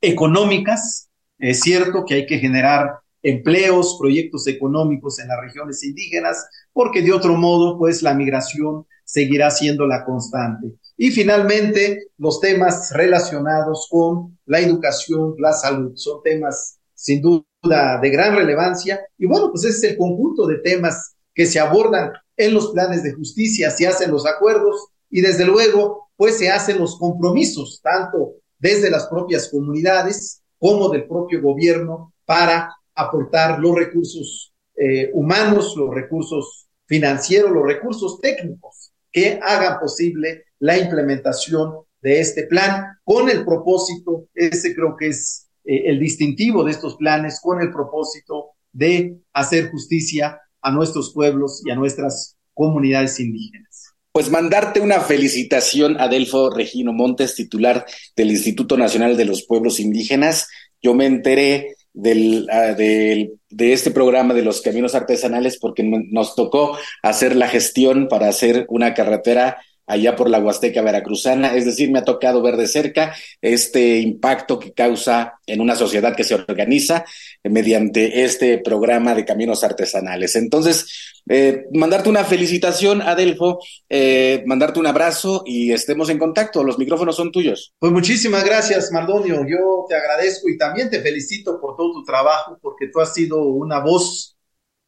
económicas. 0.00 1.10
Es 1.38 1.60
cierto 1.60 2.04
que 2.06 2.14
hay 2.14 2.26
que 2.26 2.38
generar 2.38 3.00
empleos, 3.22 3.96
proyectos 4.00 4.46
económicos 4.46 5.18
en 5.18 5.28
las 5.28 5.40
regiones 5.40 5.84
indígenas, 5.84 6.48
porque 6.72 7.02
de 7.02 7.12
otro 7.12 7.34
modo, 7.36 7.78
pues 7.78 8.02
la 8.02 8.14
migración 8.14 8.86
seguirá 9.12 9.50
siendo 9.50 9.86
la 9.86 10.06
constante. 10.06 10.72
Y 10.96 11.10
finalmente, 11.10 12.06
los 12.16 12.40
temas 12.40 12.90
relacionados 12.94 13.86
con 13.90 14.38
la 14.46 14.60
educación, 14.60 15.34
la 15.38 15.52
salud, 15.52 15.92
son 15.96 16.22
temas 16.22 16.78
sin 16.94 17.20
duda 17.20 18.00
de 18.00 18.08
gran 18.08 18.34
relevancia. 18.34 19.00
Y 19.18 19.26
bueno, 19.26 19.50
pues 19.50 19.64
ese 19.64 19.76
es 19.76 19.92
el 19.92 19.98
conjunto 19.98 20.46
de 20.46 20.60
temas 20.60 21.14
que 21.34 21.44
se 21.44 21.60
abordan 21.60 22.10
en 22.38 22.54
los 22.54 22.70
planes 22.70 23.02
de 23.02 23.12
justicia, 23.12 23.70
se 23.70 23.86
hacen 23.86 24.10
los 24.10 24.24
acuerdos 24.24 24.88
y 25.10 25.20
desde 25.20 25.44
luego, 25.44 26.08
pues 26.16 26.38
se 26.38 26.48
hacen 26.48 26.78
los 26.78 26.98
compromisos, 26.98 27.80
tanto 27.82 28.36
desde 28.58 28.90
las 28.90 29.08
propias 29.08 29.50
comunidades 29.50 30.40
como 30.58 30.88
del 30.88 31.06
propio 31.06 31.42
gobierno 31.42 32.14
para 32.24 32.74
aportar 32.94 33.58
los 33.58 33.76
recursos 33.76 34.54
eh, 34.74 35.10
humanos, 35.12 35.74
los 35.76 35.94
recursos 35.94 36.66
financieros, 36.86 37.50
los 37.50 37.66
recursos 37.66 38.18
técnicos 38.20 38.91
que 39.12 39.38
hagan 39.42 39.78
posible 39.78 40.44
la 40.58 40.78
implementación 40.78 41.74
de 42.00 42.20
este 42.20 42.44
plan 42.44 42.86
con 43.04 43.28
el 43.28 43.44
propósito, 43.44 44.28
ese 44.34 44.74
creo 44.74 44.96
que 44.98 45.08
es 45.08 45.48
eh, 45.64 45.82
el 45.86 46.00
distintivo 46.00 46.64
de 46.64 46.72
estos 46.72 46.96
planes, 46.96 47.40
con 47.40 47.60
el 47.60 47.70
propósito 47.70 48.50
de 48.72 49.18
hacer 49.32 49.70
justicia 49.70 50.40
a 50.60 50.70
nuestros 50.70 51.12
pueblos 51.12 51.62
y 51.64 51.70
a 51.70 51.74
nuestras 51.74 52.36
comunidades 52.54 53.20
indígenas. 53.20 53.92
Pues 54.12 54.30
mandarte 54.30 54.80
una 54.80 55.00
felicitación 55.00 55.98
Adelfo 55.98 56.50
Regino 56.50 56.92
Montes, 56.92 57.34
titular 57.34 57.86
del 58.14 58.30
Instituto 58.30 58.76
Nacional 58.76 59.16
de 59.16 59.24
los 59.24 59.44
Pueblos 59.44 59.80
Indígenas. 59.80 60.48
Yo 60.82 60.94
me 60.94 61.06
enteré 61.06 61.76
del, 61.92 62.48
ah, 62.50 62.74
del, 62.74 63.38
de 63.50 63.72
este 63.72 63.90
programa 63.90 64.34
de 64.34 64.42
los 64.42 64.60
caminos 64.62 64.94
artesanales 64.94 65.58
porque 65.58 65.82
nos 65.82 66.34
tocó 66.34 66.76
hacer 67.02 67.36
la 67.36 67.48
gestión 67.48 68.08
para 68.08 68.28
hacer 68.28 68.66
una 68.68 68.94
carretera 68.94 69.58
allá 69.86 70.16
por 70.16 70.30
la 70.30 70.38
Huasteca 70.38 70.82
Veracruzana, 70.82 71.54
es 71.54 71.64
decir, 71.64 71.90
me 71.90 71.98
ha 71.98 72.04
tocado 72.04 72.42
ver 72.42 72.56
de 72.56 72.66
cerca 72.66 73.14
este 73.40 73.98
impacto 73.98 74.58
que 74.58 74.72
causa 74.72 75.40
en 75.46 75.60
una 75.60 75.74
sociedad 75.76 76.14
que 76.14 76.24
se 76.24 76.34
organiza 76.34 77.04
mediante 77.44 78.24
este 78.24 78.58
programa 78.58 79.14
de 79.14 79.24
caminos 79.24 79.64
artesanales. 79.64 80.36
Entonces, 80.36 81.12
eh, 81.28 81.66
mandarte 81.72 82.08
una 82.08 82.24
felicitación, 82.24 83.02
Adelfo, 83.02 83.60
eh, 83.88 84.42
mandarte 84.46 84.80
un 84.80 84.86
abrazo 84.86 85.42
y 85.46 85.72
estemos 85.72 86.10
en 86.10 86.18
contacto. 86.18 86.64
Los 86.64 86.78
micrófonos 86.78 87.16
son 87.16 87.30
tuyos. 87.30 87.74
Pues 87.78 87.92
muchísimas 87.92 88.44
gracias, 88.44 88.90
Mardonio. 88.92 89.46
Yo 89.46 89.84
te 89.88 89.94
agradezco 89.94 90.48
y 90.48 90.58
también 90.58 90.90
te 90.90 91.00
felicito 91.00 91.60
por 91.60 91.76
todo 91.76 91.92
tu 91.92 92.04
trabajo, 92.04 92.58
porque 92.60 92.88
tú 92.92 93.00
has 93.00 93.14
sido 93.14 93.42
una 93.42 93.80
voz 93.80 94.36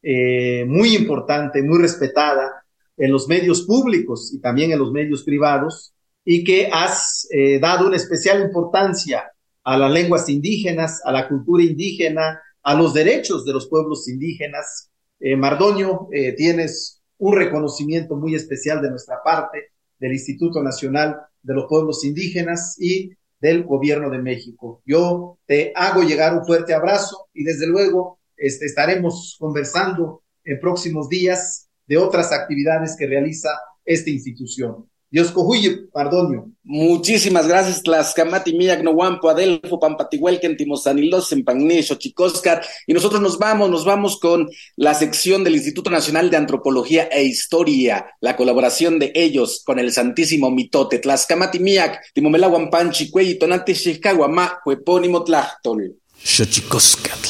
eh, 0.01 0.65
muy 0.65 0.95
importante, 0.95 1.61
muy 1.61 1.79
respetada 1.79 2.64
en 2.97 3.11
los 3.11 3.27
medios 3.27 3.63
públicos 3.63 4.33
y 4.33 4.39
también 4.39 4.71
en 4.71 4.79
los 4.79 4.91
medios 4.91 5.23
privados, 5.23 5.93
y 6.23 6.43
que 6.43 6.69
has 6.71 7.27
eh, 7.31 7.59
dado 7.59 7.87
una 7.87 7.97
especial 7.97 8.41
importancia 8.41 9.31
a 9.63 9.77
las 9.77 9.91
lenguas 9.91 10.27
indígenas, 10.29 11.01
a 11.05 11.11
la 11.11 11.27
cultura 11.27 11.63
indígena, 11.63 12.41
a 12.63 12.73
los 12.73 12.93
derechos 12.93 13.45
de 13.45 13.53
los 13.53 13.67
pueblos 13.67 14.07
indígenas. 14.07 14.89
Eh, 15.19 15.35
Mardoño, 15.35 16.07
eh, 16.11 16.33
tienes 16.33 17.01
un 17.17 17.35
reconocimiento 17.35 18.15
muy 18.15 18.35
especial 18.35 18.81
de 18.81 18.89
nuestra 18.89 19.17
parte, 19.23 19.71
del 19.99 20.13
Instituto 20.13 20.61
Nacional 20.61 21.15
de 21.41 21.53
los 21.53 21.65
Pueblos 21.67 22.03
Indígenas 22.03 22.75
y 22.79 23.11
del 23.39 23.63
Gobierno 23.63 24.09
de 24.09 24.19
México. 24.19 24.81
Yo 24.85 25.37
te 25.45 25.71
hago 25.75 26.01
llegar 26.01 26.37
un 26.37 26.45
fuerte 26.45 26.73
abrazo 26.73 27.27
y 27.33 27.43
desde 27.43 27.67
luego 27.67 28.19
este, 28.35 28.65
estaremos 28.65 29.37
conversando 29.39 30.23
en 30.43 30.59
próximos 30.59 31.07
días 31.07 31.64
de 31.87 31.97
otras 31.97 32.31
actividades 32.31 32.95
que 32.97 33.07
realiza 33.07 33.49
esta 33.85 34.09
institución. 34.09 34.87
Dios 35.15 35.31
cojuye, 35.31 35.87
pardonio. 35.93 36.51
Muchísimas 36.63 37.47
gracias, 37.47 37.81
Tlaxcamati, 37.83 38.53
Miyak, 38.53 38.83
Nohuampo, 38.83 39.29
Adelfo, 39.29 39.79
Pampatihuelquen, 39.79 40.57
Timosanilos, 40.57 41.31
Empagné, 41.31 41.83
Xochicóscar. 41.83 42.61
Y 42.85 42.93
nosotros 42.93 43.21
nos 43.21 43.39
vamos, 43.39 43.69
nos 43.69 43.85
vamos 43.85 44.19
con 44.19 44.49
la 44.75 44.93
sección 44.93 45.45
del 45.45 45.55
Instituto 45.55 45.89
Nacional 45.89 46.29
de 46.29 46.35
Antropología 46.35 47.03
e 47.03 47.23
Historia, 47.23 48.07
la 48.19 48.35
colaboración 48.35 48.99
de 48.99 49.13
ellos 49.15 49.61
con 49.65 49.79
el 49.79 49.93
Santísimo 49.93 50.51
Mitote, 50.51 50.99
Tlaxcamati, 50.99 51.59
Miak, 51.59 52.11
Timomelaguampanchi, 52.13 53.09
Cuey, 53.09 53.39
Tonate, 53.39 53.73
Xixcaguamá, 53.73 54.59
Huepónimo, 54.65 55.23
Tlachtol. 55.23 55.95
Xochicóscatl. 56.21 57.29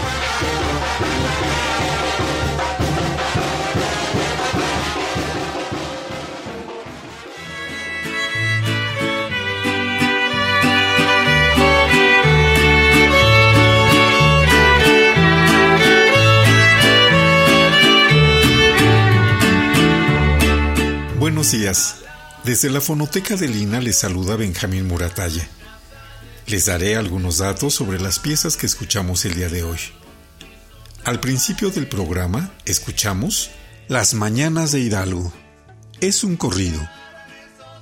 Buenos 21.51 21.65
días. 21.65 21.95
Desde 22.45 22.69
la 22.69 22.79
fonoteca 22.79 23.35
de 23.35 23.49
Lina 23.49 23.81
les 23.81 23.97
saluda 23.97 24.37
Benjamín 24.37 24.87
Muratalla. 24.87 25.45
Les 26.47 26.67
daré 26.67 26.95
algunos 26.95 27.39
datos 27.39 27.73
sobre 27.73 27.99
las 27.99 28.19
piezas 28.19 28.55
que 28.55 28.65
escuchamos 28.65 29.25
el 29.25 29.35
día 29.35 29.49
de 29.49 29.63
hoy. 29.63 29.79
Al 31.03 31.19
principio 31.19 31.69
del 31.69 31.89
programa 31.89 32.53
escuchamos 32.63 33.51
Las 33.89 34.13
Mañanas 34.13 34.71
de 34.71 34.79
Hidalgo. 34.79 35.33
Es 35.99 36.23
un 36.23 36.37
corrido. 36.37 36.79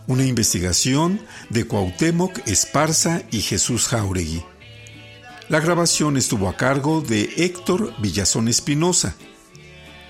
Una 0.07 0.26
investigación 0.26 1.22
de 1.51 1.67
Cuauhtémoc 1.67 2.39
Esparza 2.47 3.22
y 3.30 3.41
Jesús 3.41 3.88
Jauregui. 3.88 4.43
La 5.47 5.59
grabación 5.59 6.17
estuvo 6.17 6.49
a 6.49 6.57
cargo 6.57 7.01
de 7.01 7.30
Héctor 7.38 7.93
Villazón 8.01 8.47
Espinosa. 8.47 9.13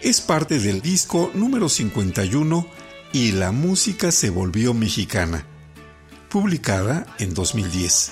Es 0.02 0.22
parte 0.22 0.60
del 0.60 0.82
disco 0.82 1.30
número 1.34 1.68
51 1.68 2.79
y 3.12 3.32
la 3.32 3.52
música 3.52 4.12
se 4.12 4.30
volvió 4.30 4.74
mexicana, 4.74 5.46
publicada 6.30 7.06
en 7.18 7.34
2010. 7.34 8.12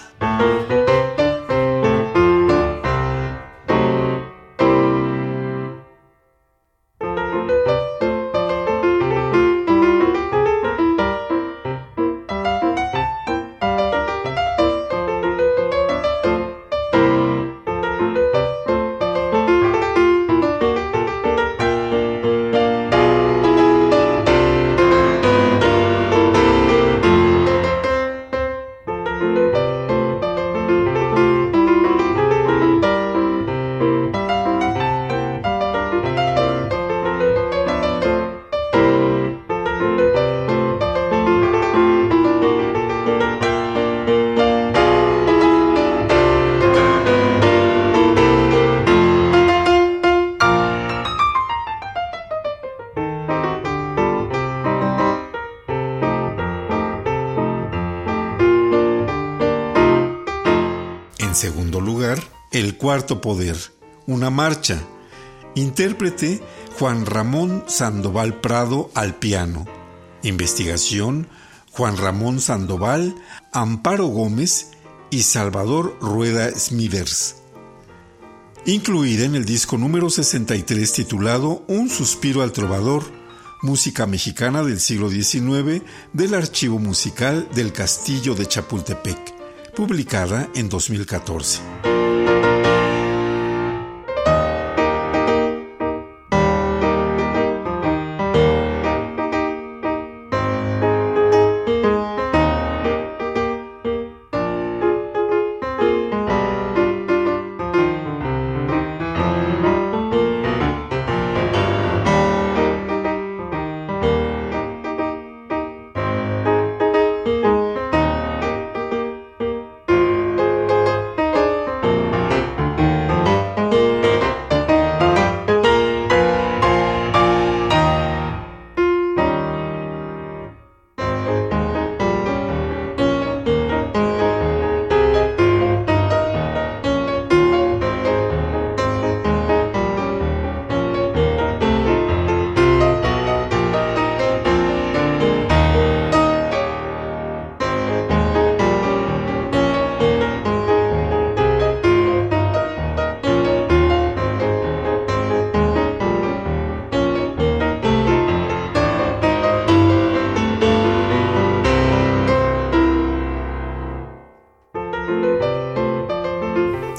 Cuarto 62.88 63.20
Poder, 63.20 63.58
una 64.06 64.30
marcha. 64.30 64.82
Intérprete 65.56 66.42
Juan 66.80 67.06
Ramón 67.06 67.66
Sandoval 67.68 68.40
Prado 68.40 68.90
al 68.94 69.14
piano. 69.16 69.66
Investigación 70.24 71.28
Juan 71.72 71.98
Ramón 71.98 72.40
Sandoval, 72.40 73.14
Amparo 73.52 74.06
Gómez 74.06 74.70
y 75.10 75.24
Salvador 75.24 75.98
Rueda 76.00 76.50
Smithers. 76.52 77.36
Incluida 78.66 79.26
en 79.26 79.36
el 79.36 79.44
disco 79.44 79.78
número 79.78 80.10
63 80.10 80.94
titulado 80.94 81.66
Un 81.68 81.90
suspiro 81.90 82.42
al 82.42 82.54
trovador, 82.54 83.04
música 83.62 84.06
mexicana 84.06 84.64
del 84.64 84.80
siglo 84.80 85.10
XIX 85.10 85.84
del 86.14 86.34
Archivo 86.34 86.80
Musical 86.80 87.50
del 87.54 87.74
Castillo 87.74 88.34
de 88.34 88.46
Chapultepec, 88.46 89.74
publicada 89.76 90.48
en 90.56 90.70
2014. 90.70 91.60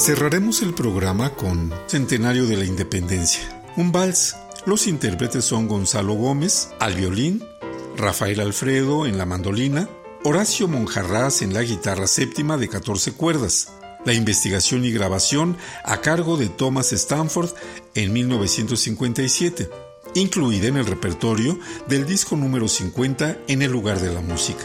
Cerraremos 0.08 0.62
el 0.62 0.72
programa 0.72 1.34
con 1.34 1.70
Centenario 1.86 2.46
de 2.46 2.56
la 2.56 2.64
Independencia, 2.64 3.62
un 3.76 3.92
vals. 3.92 4.36
Los 4.64 4.86
intérpretes 4.86 5.44
son 5.44 5.68
Gonzalo 5.68 6.14
Gómez 6.14 6.70
al 6.80 6.94
violín, 6.94 7.44
Rafael 7.94 8.40
Alfredo 8.40 9.04
en 9.04 9.18
la 9.18 9.26
mandolina, 9.26 9.86
Horacio 10.24 10.66
Monjarraz 10.66 11.42
en 11.42 11.52
la 11.52 11.62
guitarra 11.62 12.06
séptima 12.06 12.56
de 12.56 12.70
14 12.70 13.12
cuerdas. 13.12 13.70
La 14.06 14.14
investigación 14.14 14.86
y 14.86 14.92
grabación 14.92 15.58
a 15.84 16.00
cargo 16.00 16.38
de 16.38 16.48
Thomas 16.48 16.94
Stanford 16.94 17.50
en 17.94 18.10
1957, 18.10 19.68
incluida 20.14 20.68
en 20.68 20.78
el 20.78 20.86
repertorio 20.86 21.58
del 21.86 22.06
disco 22.06 22.34
número 22.34 22.66
50 22.66 23.40
en 23.46 23.60
el 23.60 23.70
lugar 23.70 24.00
de 24.00 24.14
la 24.14 24.22
música, 24.22 24.64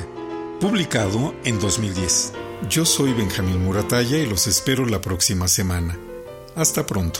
publicado 0.62 1.36
en 1.44 1.60
2010. 1.60 2.32
Yo 2.70 2.86
soy 2.86 3.14
Benjamín 3.14 3.64
Muratalla 3.64 4.18
y 4.18 4.26
los 4.26 4.48
espero 4.48 4.86
la 4.86 5.02
próxima 5.02 5.48
semana. 5.48 5.98
Hasta 6.56 6.86
pronto. 6.86 7.20